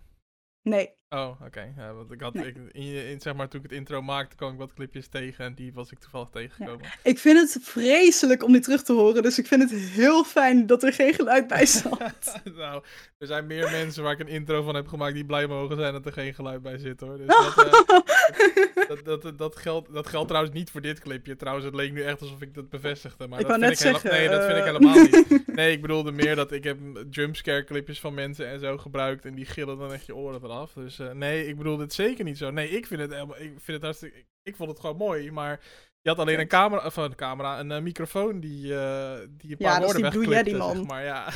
[0.65, 1.73] Nee, Oh, oké.
[1.77, 2.45] Ja, want ik had, Nee.
[2.47, 5.45] ik, in, in, zeg maar, toen ik het intro maakte, kwam ik wat clipjes tegen
[5.45, 6.85] en die was ik toevallig tegengekomen.
[7.03, 10.65] ik vind het vreselijk om die terug te horen, dus ik vind het heel fijn
[10.67, 12.41] dat er geen geluid bij zat.
[12.55, 12.83] nou,
[13.17, 15.93] er zijn meer mensen waar ik een intro van heb gemaakt die blij mogen zijn
[15.93, 17.17] dat er geen geluid bij zit hoor.
[17.17, 18.54] Dus dat, eh,
[19.03, 21.35] dat, dat, geldt, dat geldt trouwens niet voor dit clipje.
[21.35, 23.27] Trouwens, het leek nu echt alsof ik dat bevestigde.
[23.27, 24.71] Maar Ik dat vind ik zeggen, Nee, dat vind ik eh.
[24.71, 25.43] helemaal niet.
[25.55, 26.77] Nee, ik bedoelde meer dat ik heb
[27.09, 29.25] jumpscare clipjes van mensen en zo gebruikt.
[29.25, 30.73] En die gillen dan echt je oren eraf.
[30.73, 32.51] Dus eh, nee, ik bedoel dit zeker niet zo.
[32.51, 34.17] Nee, ik vind het, helemaal- ik vind het hartstikke...
[34.17, 35.59] Ik, ik vond het gewoon mooi, maar...
[36.01, 39.57] Je had alleen een camera, of een camera, een eh, microfoon die, eh die een
[39.57, 40.75] paar Ja, woorden die wegklipte, Yeti, man.
[40.75, 41.03] zeg maar.
[41.03, 41.29] Ja.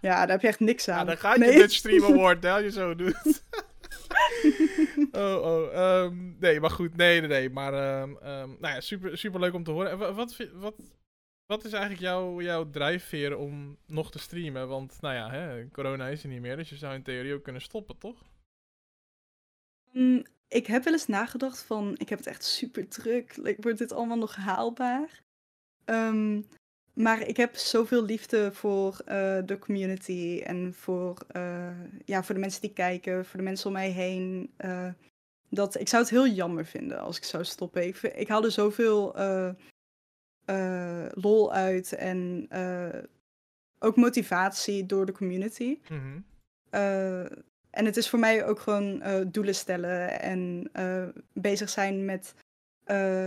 [0.00, 0.98] Ja, daar heb je echt niks aan.
[0.98, 1.58] Ja, dan gaat je nee.
[1.58, 3.42] Dutch Stream Award, hè, als je zo doet.
[5.12, 5.72] oh, oh.
[5.74, 6.96] ehm, nee, maar goed.
[6.96, 7.50] Nee, nee, nee.
[7.50, 9.90] Maar, ehm, ehm, nou ja, super, super leuk om te horen.
[9.90, 10.74] En wa- wat, wat,
[11.46, 14.68] wat is eigenlijk jouw, jouw drijfveer om nog te streamen?
[14.68, 17.42] Want, nou ja, hè, corona is er niet meer, dus je zou in theorie ook
[17.42, 18.22] kunnen stoppen, toch?
[19.92, 23.38] Mm, ik heb wel eens nagedacht van, ik heb het echt super druk.
[23.60, 25.22] Wordt dit allemaal nog haalbaar?
[25.84, 26.42] Ehm,
[26.98, 31.70] maar ik heb zoveel liefde voor eh, de community en voor, eh,
[32.04, 34.52] ja, voor de mensen die kijken, voor de mensen om mij heen.
[34.56, 34.88] eh,
[35.50, 37.86] dat ik zou het heel jammer vinden als ik zou stoppen.
[37.86, 39.16] Ik, ik haal er zoveel
[41.14, 42.48] lol uit en
[43.78, 45.78] ook motivatie door de community.
[45.88, 46.20] Mhm.
[47.70, 50.70] En het is voor mij ook gewoon doelen stellen en
[51.32, 52.34] bezig zijn met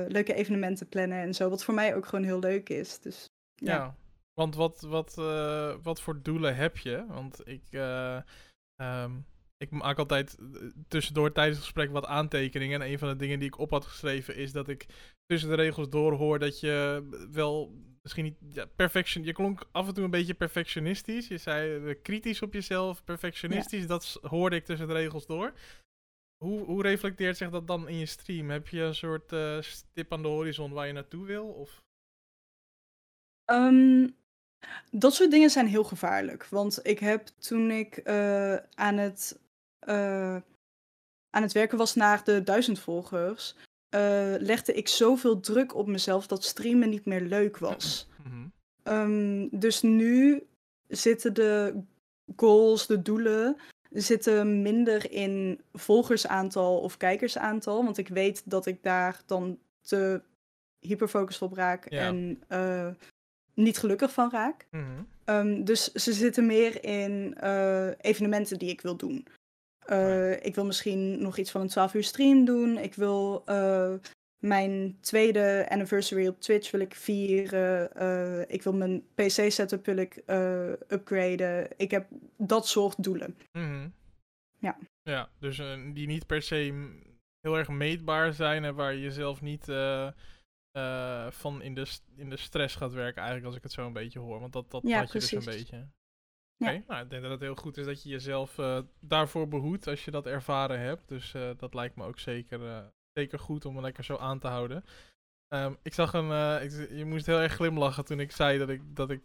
[0.08, 1.50] leuke evenementen plannen en zo.
[1.50, 3.00] Wat voor mij ook gewoon heel leuk is.
[3.00, 3.30] Dus
[3.66, 3.76] Ja.
[3.76, 3.96] Ja.
[4.34, 7.06] Want wat, wat, eh, wat voor doelen heb je?
[7.08, 8.22] Want ik, eh,
[8.76, 9.20] ehm,
[9.58, 12.82] ik maak altijd eh, tussendoor tijdens het gesprek wat aantekeningen.
[12.82, 14.86] En een van de dingen die ik op had geschreven is dat ik
[15.26, 19.24] tussen de regels door hoor dat je wel misschien niet ja, perfection.
[19.24, 21.28] Je klonk af en toe een beetje perfectionistisch.
[21.28, 23.88] Je zei kritisch op jezelf, perfectionistisch.
[23.88, 25.54] Dat hoorde ik tussen de regels door.
[26.38, 28.50] Hoe, hoe reflecteert zich dat dan in je stream?
[28.50, 29.36] Heb je een soort
[29.66, 31.48] stip aan de horizon waar je naartoe wil?
[31.48, 31.82] Of?
[33.52, 34.08] Ehm,
[34.92, 36.46] dat soort dingen zijn heel gevaarlijk.
[36.46, 39.40] Want ik heb toen ik eh, aan, het,
[39.80, 40.36] eh,
[41.30, 43.56] aan het werken was naar de duizend volgers,
[43.90, 48.08] eh, legde ik zoveel druk op mezelf dat streamen niet meer leuk was.
[48.24, 48.48] Mhm.
[48.84, 50.44] Ehm, dus nu
[50.88, 51.82] zitten de
[52.36, 53.58] goals, de doelen,
[53.90, 57.84] zitten minder in volgersaantal of kijkersaantal.
[57.84, 60.22] Want ik weet dat ik daar dan te
[60.80, 62.08] hyperfocust op raak Ja.
[62.08, 62.44] en
[63.62, 64.68] niet gelukkig van raak.
[65.26, 69.28] Ehm, dus ze zitten meer in eh, evenementen die ik wil doen.
[69.86, 72.78] Eh, Ik wil misschien nog iets van een 12 uur stream doen.
[72.78, 73.94] Ik wil eh,
[74.40, 77.90] mijn tweede anniversary op Twitch wil ik vieren.
[78.50, 80.24] Ik wil mijn PC setup wil ik
[80.88, 81.68] upgraden.
[81.78, 82.08] Ik heb
[82.38, 83.38] dat soort doelen.
[83.52, 83.90] Mhm.
[84.60, 84.78] Ja.
[85.04, 85.62] Ja, dus
[85.94, 86.90] die niet per se
[87.42, 89.66] heel erg meetbaar zijn en waar je jezelf niet
[90.72, 93.94] eh, van in de, in de stress gaat werken, eigenlijk als ik het zo een
[93.94, 94.40] beetje hoor.
[94.40, 95.88] Want dat, dat Ja, had je dus een beetje.
[96.58, 96.68] Ja.
[96.68, 99.88] Oké, nou, ik denk dat het heel goed is dat je jezelf eh, daarvoor behoedt
[99.88, 101.08] als je dat ervaren hebt.
[101.08, 104.48] Dus eh, dat lijkt me ook zeker, zeker goed om het lekker zo aan te
[104.48, 104.84] houden.
[105.48, 108.96] Ehm, ik zag een, ik, je moest heel erg glimlachen toen ik zei dat ik,
[108.96, 109.22] dat ik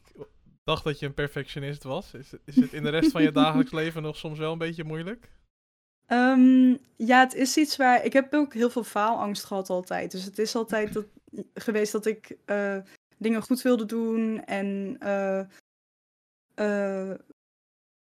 [0.67, 2.15] dacht dat je een perfectionist was.
[2.15, 4.85] Is, is het in de rest van je dagelijks leven nog soms wel een beetje
[4.85, 5.31] moeilijk?
[6.07, 8.05] Ehm, ja, het is iets waar.
[8.05, 10.11] Ik heb ook heel veel faalangst gehad altijd.
[10.11, 11.07] Dus het is altijd dat,
[11.55, 12.79] geweest dat ik eh,
[13.17, 14.45] dingen goed wilde doen.
[14.45, 15.41] En eh,
[16.55, 17.19] eh,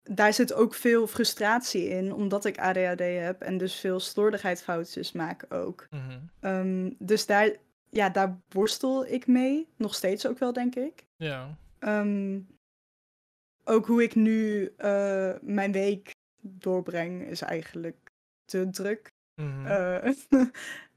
[0.04, 3.42] daar zit ook veel frustratie in, omdat ik ADHD heb.
[3.42, 5.88] En dus veel slordigheidsfoutjes maak ook.
[5.90, 6.20] Mhm.
[6.40, 7.56] Ehm, dus daar,
[7.90, 9.68] ja, daar worstel ik mee.
[9.78, 11.06] Nog steeds ook wel, denk ik.
[11.16, 11.58] Ja.
[11.80, 12.40] Ehm,
[13.64, 14.74] ook hoe ik nu
[15.42, 16.12] mijn week
[16.44, 17.96] doorbreng is eigenlijk
[18.46, 19.12] te druk.
[19.42, 19.66] Mhm.
[19.66, 20.12] Eh,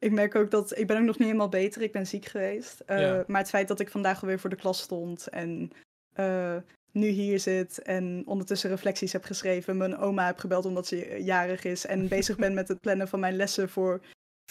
[0.06, 1.82] ik merk ook dat ik ben ook nog niet helemaal beter.
[1.82, 2.80] Ik ben ziek geweest.
[2.80, 3.24] Eh, Ja.
[3.26, 5.70] Maar het feit dat ik vandaag alweer voor de klas stond en
[6.12, 6.56] eh,
[6.92, 11.64] nu hier zit en ondertussen reflecties heb geschreven, mijn oma heb gebeld omdat ze jarig
[11.64, 14.00] is en bezig ben met het plannen van mijn lessen voor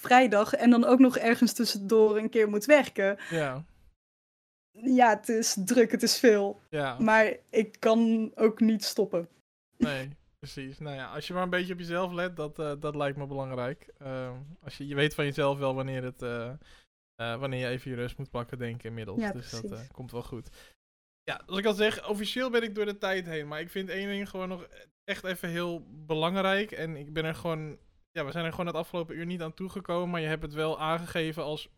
[0.02, 3.18] vrijdag en dan ook nog ergens tussendoor een keer moet werken.
[3.30, 3.66] ja.
[4.78, 6.62] Ja, het is druk, het is veel.
[6.70, 7.00] Ja.
[7.00, 9.28] Maar ik kan ook niet stoppen.
[9.78, 10.10] Nee,
[10.52, 10.80] precies.
[10.80, 13.28] Nou ja, als je maar een beetje op jezelf let, dat, eh, dat lijkt me
[13.28, 13.90] belangrijk.
[13.98, 16.50] Ehm, als je, je weet van jezelf wel wanneer, het, eh,
[17.16, 19.22] eh, wanneer je even je rust moet pakken, denk ik inmiddels.
[19.22, 19.92] Ja, dus dat precies.
[19.92, 20.50] komt wel goed.
[21.24, 23.48] Ja, als ik al zeg, officieel ben ik door de tijd heen.
[23.48, 24.68] Maar ik vind één ding gewoon nog
[25.04, 26.72] echt even heel belangrijk.
[26.72, 27.78] En ik ben er gewoon.
[28.12, 30.10] Ja, we zijn er gewoon het afgelopen uur niet aan toegekomen.
[30.10, 31.70] Maar je hebt het wel aangegeven als,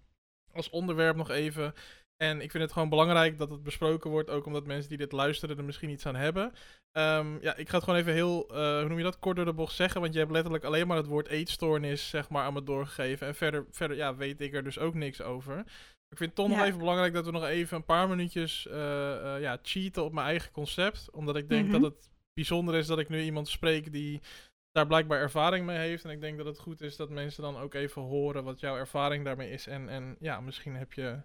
[0.58, 1.74] als onderwerp nog even.
[2.16, 4.30] En ik vind het gewoon belangrijk dat het besproken wordt.
[4.30, 6.52] Ook omdat mensen die dit luisteren er misschien iets aan hebben.
[6.92, 9.44] Ehm, ja, ik ga het gewoon even heel, uh, hoe noem je dat, kort door
[9.44, 10.00] de bocht zeggen.
[10.00, 13.26] Want je hebt letterlijk alleen maar het woord eetstoornis, zeg maar, aan me doorgegeven.
[13.26, 15.58] En verder, verder ja, weet ik er dus ook niks over.
[16.08, 18.74] Ik vind het toch nog even belangrijk dat we nog even een paar minuutjes uh,
[18.74, 21.10] uh, ja, cheaten op mijn eigen concept.
[21.10, 21.90] Omdat ik denk dat mhm.
[21.90, 24.20] het bijzonder is dat ik nu iemand spreek die
[24.70, 26.04] daar blijkbaar ervaring mee heeft.
[26.04, 28.76] En ik denk dat het goed is dat mensen dan ook even horen wat jouw
[28.76, 29.66] ervaring daarmee is.
[29.66, 31.22] En, en ja, misschien heb je.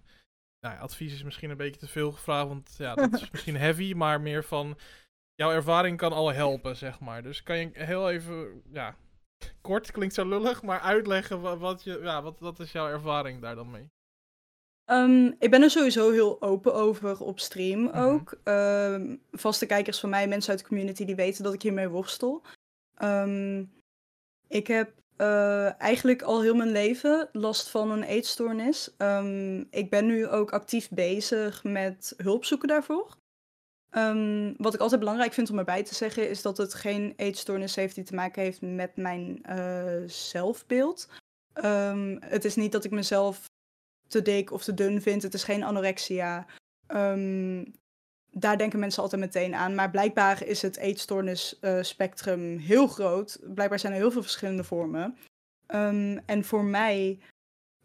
[0.62, 3.94] Nou, advies is misschien een beetje te veel gevraagd, want ja, dat is misschien heavy,
[3.94, 4.78] maar meer van
[5.36, 7.24] jouw ervaring kan al helpen, zeg maar.
[7.24, 8.96] Dus kan je heel even, ja,
[9.62, 13.42] kort klinkt zo lullig, maar uitleggen wat, wat je, ja, wat, wat is jouw ervaring
[13.42, 13.90] daar dan mee?
[14.86, 17.98] Um, ik ben er sowieso heel open over op stream mhm.
[17.98, 18.40] ook.
[18.44, 22.44] Um, vaste kijkers van mij, mensen uit de community, die weten dat ik hiermee worstel.
[23.04, 23.74] Um,
[24.48, 28.90] ik heb uh, eigenlijk al heel mijn leven last van een eetstoornis.
[29.70, 33.18] ik ben nu ook actief bezig met hulp zoeken daarvoor.
[34.58, 37.96] wat ik altijd belangrijk vind om erbij te zeggen, is dat het geen eetstoornis heeft
[37.96, 41.10] die te maken heeft met mijn uh, zelfbeeld.
[42.20, 43.50] het is niet dat ik mezelf
[44.08, 45.24] te dik of te dun vindt.
[45.24, 46.46] Het is geen anorexia.
[48.32, 49.76] Daar denken mensen altijd meteen aan.
[49.76, 53.40] Maar blijkbaar is het eetstoornisspectrum uh, heel groot.
[53.42, 55.18] Blijkbaar zijn er heel veel verschillende vormen.
[55.68, 57.20] Um, en voor mij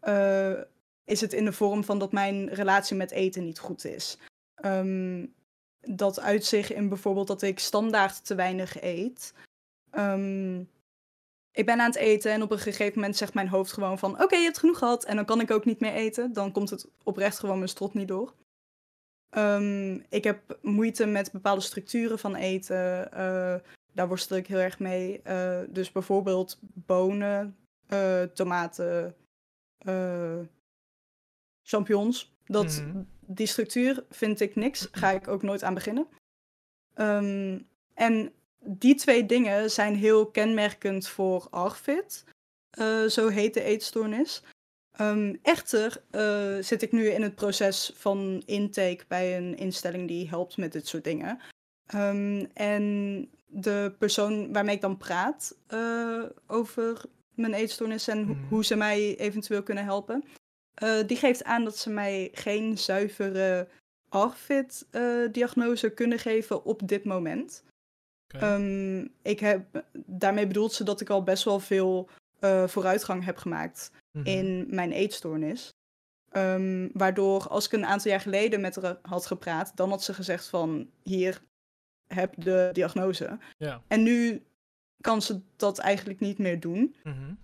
[0.03, 0.61] uh,
[1.05, 4.17] is het in de vorm van dat mijn relatie met eten niet goed is.
[4.65, 5.33] Um,
[5.81, 9.33] dat uitzicht in bijvoorbeeld dat ik standaard te weinig eet.
[9.91, 10.69] Um,
[11.51, 14.21] ik ben aan het eten en op een gegeven moment zegt mijn hoofd gewoon van...
[14.23, 16.33] Oké, je hebt genoeg gehad en dan kan ik ook niet meer eten.
[16.33, 18.33] Dan komt het oprecht gewoon mijn strot niet door.
[19.31, 23.09] Um, ik heb moeite met bepaalde structuren van eten.
[23.13, 23.55] Uh,
[23.93, 25.21] daar worstel ik heel erg mee.
[25.27, 27.57] Uh, dus bijvoorbeeld bonen,
[27.89, 29.15] uh, tomaten,
[31.63, 32.35] champignons.
[32.45, 34.87] Dat, mm Die structuur vind ik niks.
[34.91, 36.07] Ga ik ook nooit aan beginnen.
[36.95, 42.23] Um, en die twee dingen zijn heel kenmerkend voor ARFID.
[43.07, 44.43] Zo heet de eetstoornis.
[45.01, 50.29] Um, echter uh, zit ik nu in het proces van intake bij een instelling die
[50.29, 51.39] helpt met dit soort dingen.
[51.95, 57.01] Um, en de persoon waarmee ik dan praat uh, over
[57.35, 58.45] mijn eetstoornis en hmm.
[58.49, 60.23] hoe ze mij eventueel kunnen helpen,
[61.05, 63.67] die geeft aan dat ze mij geen zuivere
[64.09, 67.63] ARFID-diagnose kunnen geven op dit moment.
[68.43, 72.09] Um, ik heb, daarmee bedoelt ze dat ik al best wel veel
[72.39, 74.33] uh, vooruitgang heb gemaakt mm -hmm.
[74.33, 75.75] in mijn eetstoornis.
[76.31, 80.13] Um, waardoor als ik een aantal jaar geleden met haar had gepraat, dan had ze
[80.13, 81.41] gezegd van hier
[82.07, 83.37] heb de diagnose.
[83.57, 83.81] Ja.
[83.87, 84.43] En nu
[85.01, 86.95] kan ze dat eigenlijk niet meer doen.
[87.03, 87.37] Mm -hmm.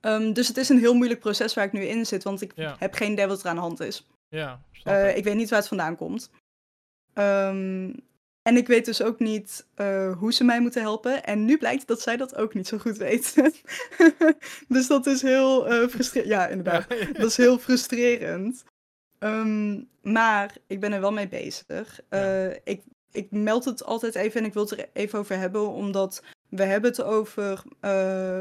[0.00, 2.52] um, dus het is een heel moeilijk proces waar ik nu in zit, want ik
[2.54, 2.76] ja.
[2.78, 4.06] heb geen idee wat er aan de hand is.
[4.28, 6.30] Ja, uh, ik weet niet waar het vandaan komt.
[7.14, 7.94] Um,
[8.48, 11.24] en ik weet dus ook niet uh, hoe ze mij moeten helpen.
[11.24, 13.34] En nu blijkt dat zij dat ook niet zo goed weet.
[14.68, 16.30] dus dat is heel uh, frustrerend.
[16.30, 16.88] Ja, inderdaad.
[17.12, 18.64] Dat is heel frustrerend.
[19.18, 22.00] Um, maar ik ben er wel mee bezig.
[22.10, 22.82] Uh, ik,
[23.12, 25.68] ik meld het altijd even en ik wil het er even over hebben.
[25.68, 27.62] Omdat we hebben het over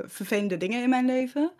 [0.06, 1.52] vervelende dingen in mijn leven.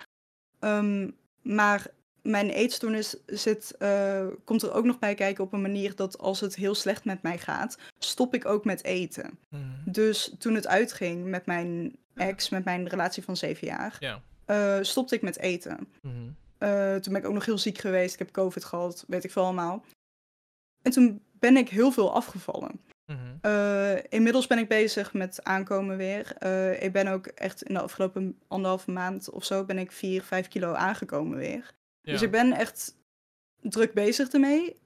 [0.60, 1.88] Um, maar
[2.28, 6.40] mijn eetstoornis zit, uh, komt er ook nog bij kijken op een manier dat als
[6.40, 9.40] het heel slecht met mij gaat, stop ik ook met eten.
[9.50, 9.62] Mhm.
[9.86, 14.22] Dus toen het uitging met mijn ex, met mijn relatie van zeven jaar, ja.
[14.48, 15.88] uh, stopte ik met eten.
[16.02, 16.16] Mhm.
[16.60, 18.14] uh, toen ben ik ook nog heel ziek geweest.
[18.14, 19.86] Ik heb COVID gehad, weet ik veel allemaal.
[20.82, 22.80] En toen ben ik heel veel afgevallen.
[23.06, 24.00] Mhm.
[24.10, 26.44] inmiddels ben ik bezig met aankomen weer.
[26.84, 30.48] ik ben ook echt in de afgelopen anderhalve maand of zo ben ik 4, 5
[30.48, 31.76] kilo aangekomen weer.
[32.12, 32.98] Dus ik ben echt
[33.62, 34.74] druk bezig ermee.
[34.74, 34.80] Uh,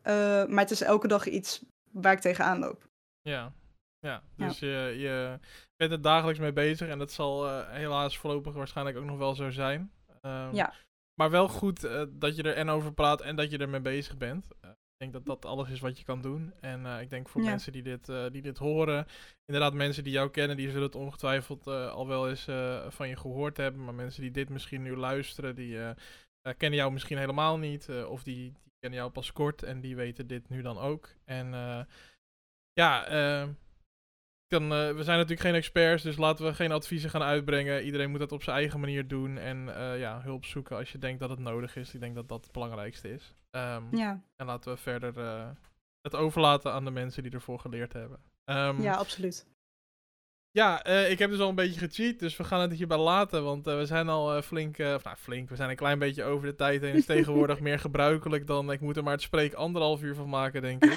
[0.46, 2.90] maar het is elke dag iets waar ik tegenaan loop.
[3.22, 3.54] Ja,
[4.00, 4.24] ja.
[4.36, 5.40] dus Je, je
[5.76, 6.88] bent er dagelijks mee bezig.
[6.88, 9.92] En dat zal uh, helaas voorlopig waarschijnlijk ook nog wel zo zijn.
[10.22, 10.74] Um, ja.
[11.14, 14.18] Maar wel goed uh, dat je er en over praat en dat je ermee bezig
[14.18, 14.48] bent.
[14.62, 16.54] ik denk dat dat alles is wat je kan doen.
[16.60, 17.50] En ik denk voor ja.
[17.50, 19.06] mensen die dit, die dit horen,
[19.46, 22.48] inderdaad mensen die jou kennen, die zullen het ongetwijfeld al wel eens
[22.88, 23.84] van je gehoord hebben.
[23.84, 25.78] Maar mensen die dit misschien nu luisteren, die
[26.48, 27.88] uh, kennen jou misschien helemaal niet.
[27.88, 31.10] Uh, of die, die, kennen jou pas kort en die weten dit nu dan ook.
[31.26, 31.82] En uh,
[32.74, 33.04] ja,
[34.48, 37.84] kan, we zijn natuurlijk geen experts, dus laten we geen adviezen gaan uitbrengen.
[37.84, 39.38] Iedereen moet dat op zijn eigen manier doen.
[39.38, 39.66] En
[39.98, 41.94] ja, hulp zoeken als je denkt dat het nodig is.
[41.94, 43.36] Ik denk dat dat het belangrijkste is.
[43.52, 44.24] Um, ja.
[44.36, 45.14] En laten we verder
[46.02, 48.20] het overlaten aan de mensen die ervoor geleerd hebben.
[48.44, 49.51] Ehm, Ja, absoluut.
[50.54, 53.44] Ja, eh, ik heb dus al een beetje gecheat, dus we gaan het hierbij laten.
[53.44, 56.24] Want eh, we zijn al eh, flink, of nou flink, we zijn een klein beetje
[56.24, 56.94] over de tijd heen.
[56.94, 60.62] Is tegenwoordig meer gebruikelijk dan, ik moet er maar het spreek anderhalf uur van maken,
[60.62, 60.96] denk ik.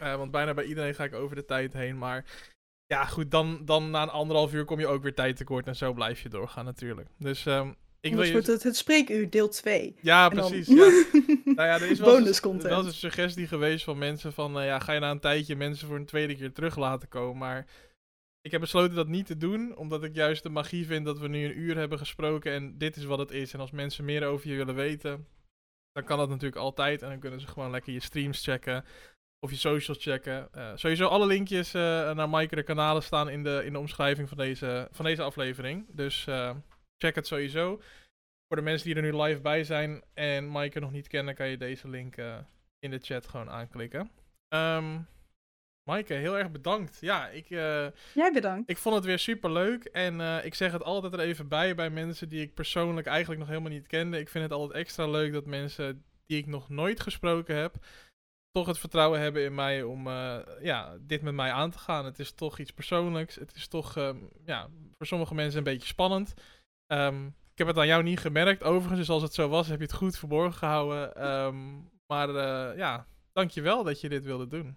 [0.16, 1.98] Want bijna bij iedereen ga ik over de tijd heen.
[1.98, 2.24] Maar
[2.86, 5.66] ja, goed, dan, dan na een anderhalf uur kom je ook weer tijd tekort.
[5.66, 7.08] En zo blijf je doorgaan natuurlijk.
[7.18, 7.70] Dus ehm,
[8.00, 8.32] ik wil je...
[8.32, 9.96] wordt het het spreekuur deel 2.
[10.00, 10.74] Ja, En dan- precies.
[10.76, 11.04] Ja.
[11.56, 12.86] Nou ja, er is wel Bonus er is wel eens content.
[12.86, 16.06] een suggestie geweest van mensen van, ja, ga je na een tijdje mensen voor een
[16.06, 17.38] tweede keer terug laten komen.
[17.38, 17.66] Maar
[18.46, 21.28] ik heb besloten dat niet te doen, omdat ik juist de magie vind dat we
[21.28, 23.52] nu een uur hebben gesproken en dit is wat het is.
[23.52, 25.26] En als mensen meer over je willen weten,
[25.92, 27.02] dan kan dat natuurlijk altijd.
[27.02, 28.84] En dan kunnen ze gewoon lekker je streams checken
[29.40, 30.52] of je socials checken.
[30.52, 31.82] Eh, sowieso alle linkjes eh,
[32.14, 35.86] naar Mike de kanalen staan in de, in de omschrijving van deze, van deze aflevering.
[35.88, 36.56] Dus eh,
[36.98, 37.80] check het sowieso.
[38.48, 41.48] Voor de mensen die er nu live bij zijn en Maaike nog niet kennen, kan
[41.48, 42.16] je deze link
[42.78, 44.10] in de chat gewoon aanklikken.
[44.48, 44.98] Ehm
[45.86, 46.98] Maaike, heel erg bedankt.
[47.00, 48.70] Ja, ik, eh, Jij bedankt.
[48.70, 49.84] ik vond het weer super leuk.
[49.84, 53.40] En eh, ik zeg het altijd er even bij bij mensen die ik persoonlijk eigenlijk
[53.40, 54.18] nog helemaal niet kende.
[54.18, 57.74] Ik vind het altijd extra leuk dat mensen die ik nog nooit gesproken heb,
[58.50, 62.04] toch het vertrouwen hebben in mij om eh, ja, dit met mij aan te gaan.
[62.04, 63.34] Het is toch iets persoonlijks.
[63.34, 66.34] Het is toch ehm, ja, voor sommige mensen een beetje spannend.
[66.86, 68.62] Ehm, ik heb het aan jou niet gemerkt.
[68.62, 71.14] Overigens, dus als het zo was, heb je het goed verborgen gehouden.
[71.14, 71.74] Ehm,
[72.06, 72.28] maar
[72.76, 74.76] ja, dankjewel dat je dit wilde doen.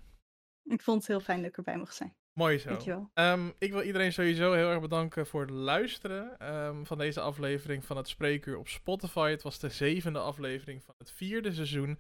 [0.64, 2.16] Ik vond het heel fijn dat ik erbij mocht zijn.
[2.34, 2.70] Mooi zo.
[2.70, 3.10] Dankjewel.
[3.14, 7.86] Ehm, ik wil iedereen sowieso heel erg bedanken voor het luisteren ehm, van deze aflevering
[7.86, 9.30] van het Spreekuur op Spotify.
[9.30, 12.00] Het was de zevende aflevering van het vierde seizoen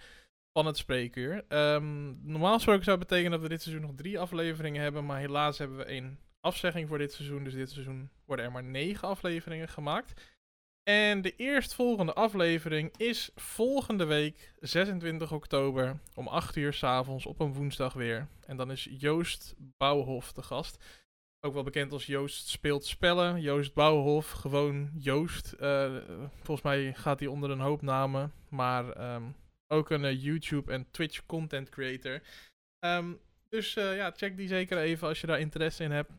[0.53, 1.45] van het Spreekuur.
[1.47, 5.19] Ehm, normaal gesproken zou het betekenen dat we dit seizoen nog drie afleveringen hebben, maar
[5.19, 7.43] helaas hebben we één afzegging voor dit seizoen.
[7.43, 10.38] Dus dit seizoen worden er maar negen afleveringen gemaakt.
[10.89, 17.53] En de eerstvolgende aflevering is volgende week, 26 oktober, om 8 uur s'avonds op een
[17.53, 18.27] woensdag weer.
[18.45, 20.83] En dan is Joost Bouwhof de gast.
[21.39, 23.41] Ook wel bekend als Joost speelt spellen.
[23.41, 25.51] Joost Bouwhof, gewoon Joost.
[25.51, 25.95] Eh,
[26.35, 28.33] volgens mij gaat hij onder een hoop namen.
[28.47, 29.23] Maar ehm,
[29.67, 32.21] ook een eh, YouTube en Twitch content creator.
[32.79, 33.13] Ehm,
[33.49, 36.11] dus eh, ja, check die zeker even als je daar interesse in hebt.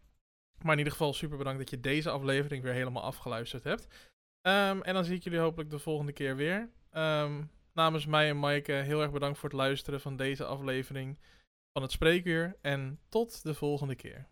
[0.63, 4.10] Maar in ieder geval super bedankt dat je deze aflevering weer helemaal afgeluisterd hebt.
[4.43, 6.71] Ehm, en dan zie ik jullie hopelijk de volgende keer weer.
[6.91, 7.43] Ehm,
[7.73, 11.19] namens mij en Maaike heel erg bedankt voor het luisteren van deze aflevering
[11.73, 12.57] van het Spreekuur.
[12.61, 14.29] En tot de volgende keer.